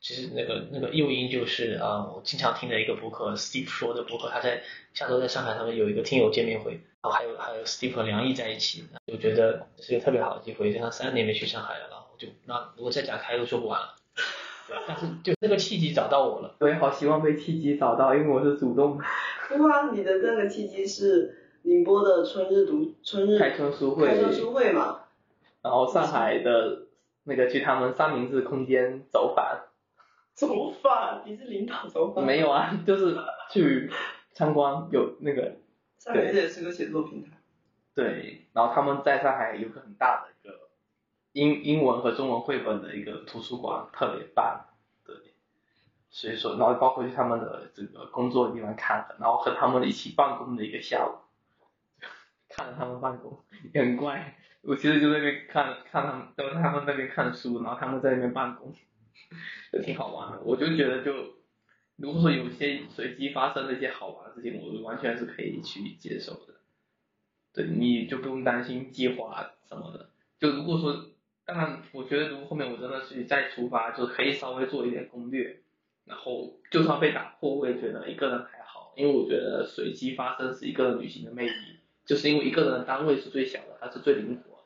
[0.00, 4.62] 其实那个那个诱因就是啊，我经常听的一个博客，Steve 说的博客，他在
[4.94, 13.96] 下周在上海他们有一个听友见面会，然后还有还有 Steve 和梁毅在一起，就觉得是一个特别好的机会，因为他三年没去上海了，然后就那如果再展开都说不完了。
[14.86, 18.96] 但是就那个契机找到我了，我也好希望被契机找到，因为我是主动。
[18.98, 24.99] 哇，你的那个契机是宁波的春日读春日开春书会，开春书会嘛。
[25.62, 26.86] 然后上海的
[27.24, 29.60] 那个去他们三明治空间走访。
[30.34, 31.22] 走访？
[31.26, 32.24] 你是领导走访？
[32.24, 33.16] 没有啊， 就是
[33.50, 33.90] 去
[34.32, 35.56] 参观，有那个。
[35.98, 37.30] 上海也是个写作平台。
[37.94, 40.60] 对，然后他们在上海有个很大的一个。
[41.32, 44.64] 英英文和中文绘本的一个图书馆特别棒，
[45.06, 45.14] 对，
[46.10, 51.14] 所以说，然后包括去他们的这个工作地方看，然后和他们一起办公的一个下午，
[52.50, 53.38] 看着他们办公
[53.72, 58.74] 也很怪，我其实就在那边看看他们，都在他们那边看书，然后他们在那边办公，
[59.72, 60.40] 就挺好玩的。
[60.42, 61.12] 我就觉得就，
[61.96, 66.54] 如果说有些随机发生的一些好玩的事情，我完全是可以去接受的，
[67.52, 71.06] 对，你就不用担心计划什么的，就如果说。
[71.46, 75.62] 当然，我觉得如果后面我真的是再出发，就可以稍微做一点攻略，
[76.04, 81.79] 然后就算被打破，我也觉得一个人还好，因为我觉得随机发生是一个旅行的魅力，
[82.10, 84.58] 就是因为一个人的单位是最小的，它是最灵活。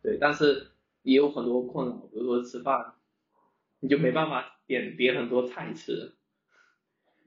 [0.00, 0.68] 对，但是
[1.02, 2.94] 也有很多困扰，比如说吃饭，
[3.80, 6.12] 你就没办法点点很多菜吃，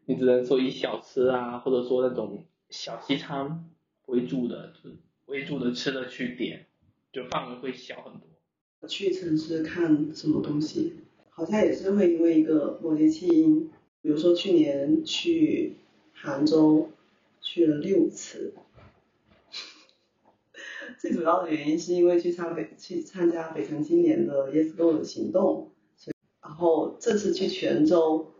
[0.05, 3.69] 你只能说以小吃啊，或者说那种小西餐
[4.05, 6.67] 为主的，就是为主的吃的去点。
[7.11, 8.87] 就范围会小很多。
[8.87, 10.93] 去城市看什么东西，
[11.29, 13.69] 好像也是会因为一个某些起因，
[14.01, 15.75] 比如说去年去
[16.13, 16.89] 杭州
[17.41, 18.53] 去了六次，
[20.99, 25.71] 最主要的原因是因为去参北去参加北城青年的 Yes Go 的行动，
[26.41, 28.33] 然后这次去泉州，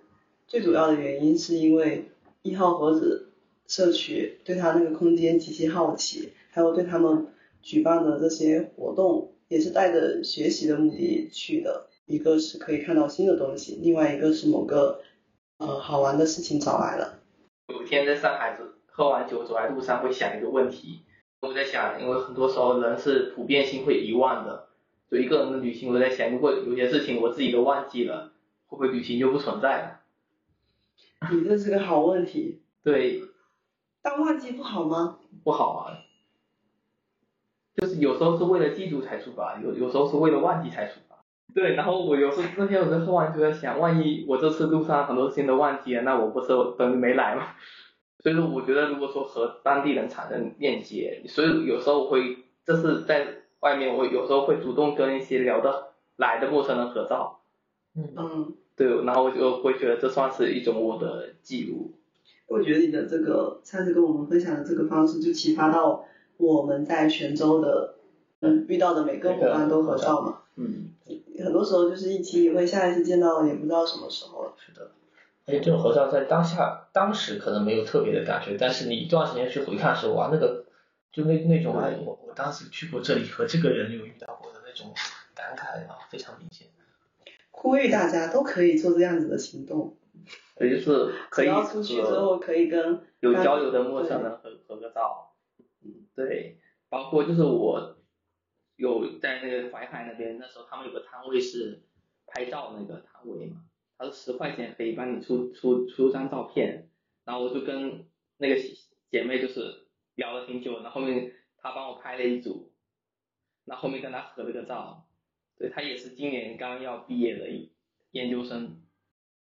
[0.48, 2.10] 最主要的原因是因为
[2.42, 3.32] 一号盒子
[3.68, 7.28] 社区对他那个空间极其好奇，还有对他们
[7.62, 11.88] 举办的这些活动也是带着学习的目的去的。
[12.06, 15.02] 一个是可以看到新的东西，另外一个是某个
[15.58, 17.20] 呃好玩的事情找来了。
[17.68, 21.02] 有天在上海喝完酒走在路上会想一个问题，
[21.40, 24.68] 我在想，因为很多时候人是普遍性会遗忘的，
[25.10, 28.32] 就一个人的旅行，我在想，如果有些事情我自己都忘记了，
[28.66, 30.00] 会不会旅行就不存在了？
[31.32, 32.62] 你这是个好问题。
[32.84, 33.22] 对，
[34.02, 35.20] 但忘记不好吗？
[35.44, 36.00] 不好啊，
[37.76, 41.18] 就是有时候是为了记住才出发，有有时候是为了忘记才出发。
[41.54, 47.56] 对，然后我有时候那天我在喝完酒在想，万一我这次路上很多事情都忘记了，那我不是等于没来吗？
[48.20, 53.28] 所以说，我觉得如果说和当地人产生链接，所以有时候我会，这是在
[53.60, 57.40] 外面，我有时候会主动跟一些聊得来的陌生人合照。
[57.96, 61.94] 嗯，嗯，对，然后我就会觉得这算是一种我的记录。
[62.48, 66.06] 我觉得你的这个上次跟我们分享的这个方式，就启发到
[66.38, 67.96] 我们在泉州的
[68.42, 70.40] 嗯遇到的每个伙伴都合照嘛。
[70.56, 70.92] 嗯，
[71.44, 74.54] 很多时候就是一期一会，下一次见到也不知道什么时候了。
[74.58, 74.90] 是的。
[75.48, 80.66] 而且这种合照在当下当时可能没有特别的感觉，但是你一段时间去回看的时候，哇，那个
[81.12, 84.94] 就那那种哎，我我当时去过这里，和这个人有遇到过的那种
[85.34, 86.68] 感慨啊，非常明显。
[87.50, 89.98] 呼吁大家都可以做这样子的行动，
[90.60, 95.34] 也就是可以出去之后可以跟有交流的陌生人合合个照。
[95.82, 97.96] 嗯，对，包括就是我
[98.76, 101.82] 有在那个淮海那边，那时候他们有个摊位是
[102.28, 103.64] 拍照那个摊位嘛，
[103.98, 106.90] 他说十块钱可以帮你出出出张照片，
[107.26, 108.56] 然后我就跟那个
[109.10, 112.72] 姐妹就是聊了挺久，然后后面她帮我拍了一组，
[113.66, 115.08] 然后后面跟她合了个照，
[115.58, 117.48] 对她也是今年刚要毕业的
[118.12, 118.82] 研究生，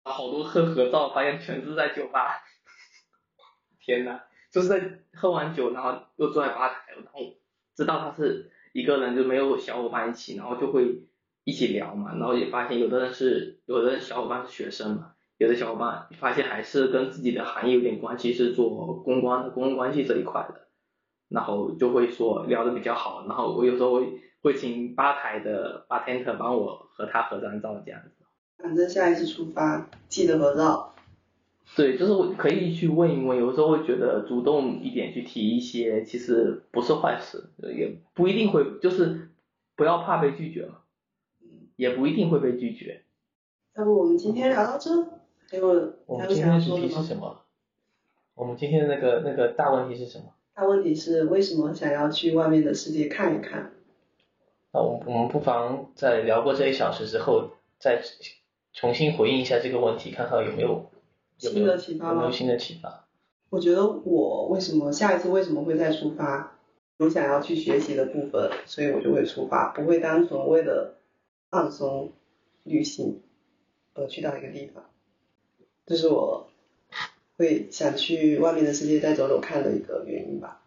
[0.04, 2.42] 好多合合照，发现全是在酒吧，
[3.80, 7.34] 天呐，就是在喝完酒，然后又坐在吧台，然后
[7.74, 11.02] 知道他是一个人，就没有小伙伴一起，然后就会
[11.44, 20.68] 一起聊嘛，然后也发现有的人是有的小伙伴是学生嘛，有的小伙伴发现还是跟自己的行业有点关系，是做公关的公共关系这一块的，
[21.28, 28.24] 然后就会说聊的比较好，然后我有时候会会请吧台的 bartender 帮我和他合张照这样子。
[28.56, 30.94] 反正下一次出发记得合照。
[31.76, 39.30] 对，就是我可以去问一问，有时候会觉得主动一点去提一些，其实不是坏事，也不一定会，就是
[39.74, 40.74] 不要怕被拒绝嘛，
[41.76, 43.02] 也不一定会被拒绝。
[43.76, 44.90] 要不我们今天聊到这，
[45.50, 46.76] 还有我们今天的主？
[46.76, 47.42] 题是什么？
[48.34, 50.26] 我们今天的那个那个大问题是什么？
[50.54, 53.72] 大问题是为什么想要去外面的世界看一看？
[54.72, 58.02] 那我们我们不妨在聊过这一小时之后，再
[58.72, 60.68] 重新回应一下这个问题，看看有没有
[61.40, 63.06] 有没新有的启发吗有没有新的启发？
[63.50, 66.56] 我觉得我为什么下一次为什么会再出发？
[66.98, 70.93] 有想要去学习的部分，所以我就会出发，不会单纯为了
[71.54, 72.12] 放松
[72.64, 73.22] 旅行
[73.94, 74.82] 而去到一个地方。
[75.86, 76.48] 这是我
[77.36, 80.62] 会想去外面的世界再走走看的一个原因吧。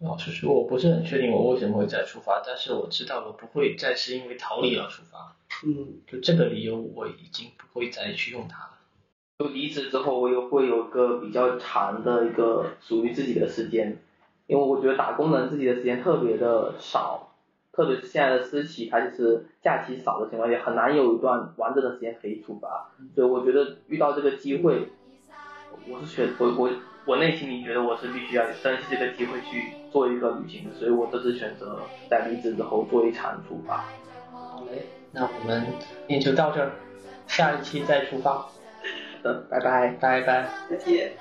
[0.00, 5.34] 老实说，我不是很确定我为什么会再出发，但是我知道我不会再是因为逃离而出发，
[5.64, 8.78] 嗯，就这个理由我已经不会再去用它了。
[9.38, 13.96] 就离职之后，我又会有个比较长的一个属于自己的时间，
[14.46, 17.27] 因为我觉得打工人自己的时间特别的少，
[17.78, 22.90] 特别是现在的私企，它就是假期少的情况下，很难有一段完整的时间可以出发。
[23.14, 24.88] 所以我觉得遇到这个机会，
[25.88, 26.68] 我是选我我
[27.06, 31.78] 我内心里觉得我是必须要珍惜这个机会去做一个旅行的，所以我这次选择
[32.10, 33.84] 在离职之后做一场出发。
[34.32, 35.64] 好嘞，那我们
[36.08, 36.72] 今天就到这儿，
[37.28, 38.52] 下一期再出发，好
[39.22, 39.96] 的，拜拜。
[40.00, 40.48] 拜拜。
[40.68, 41.12] 再见。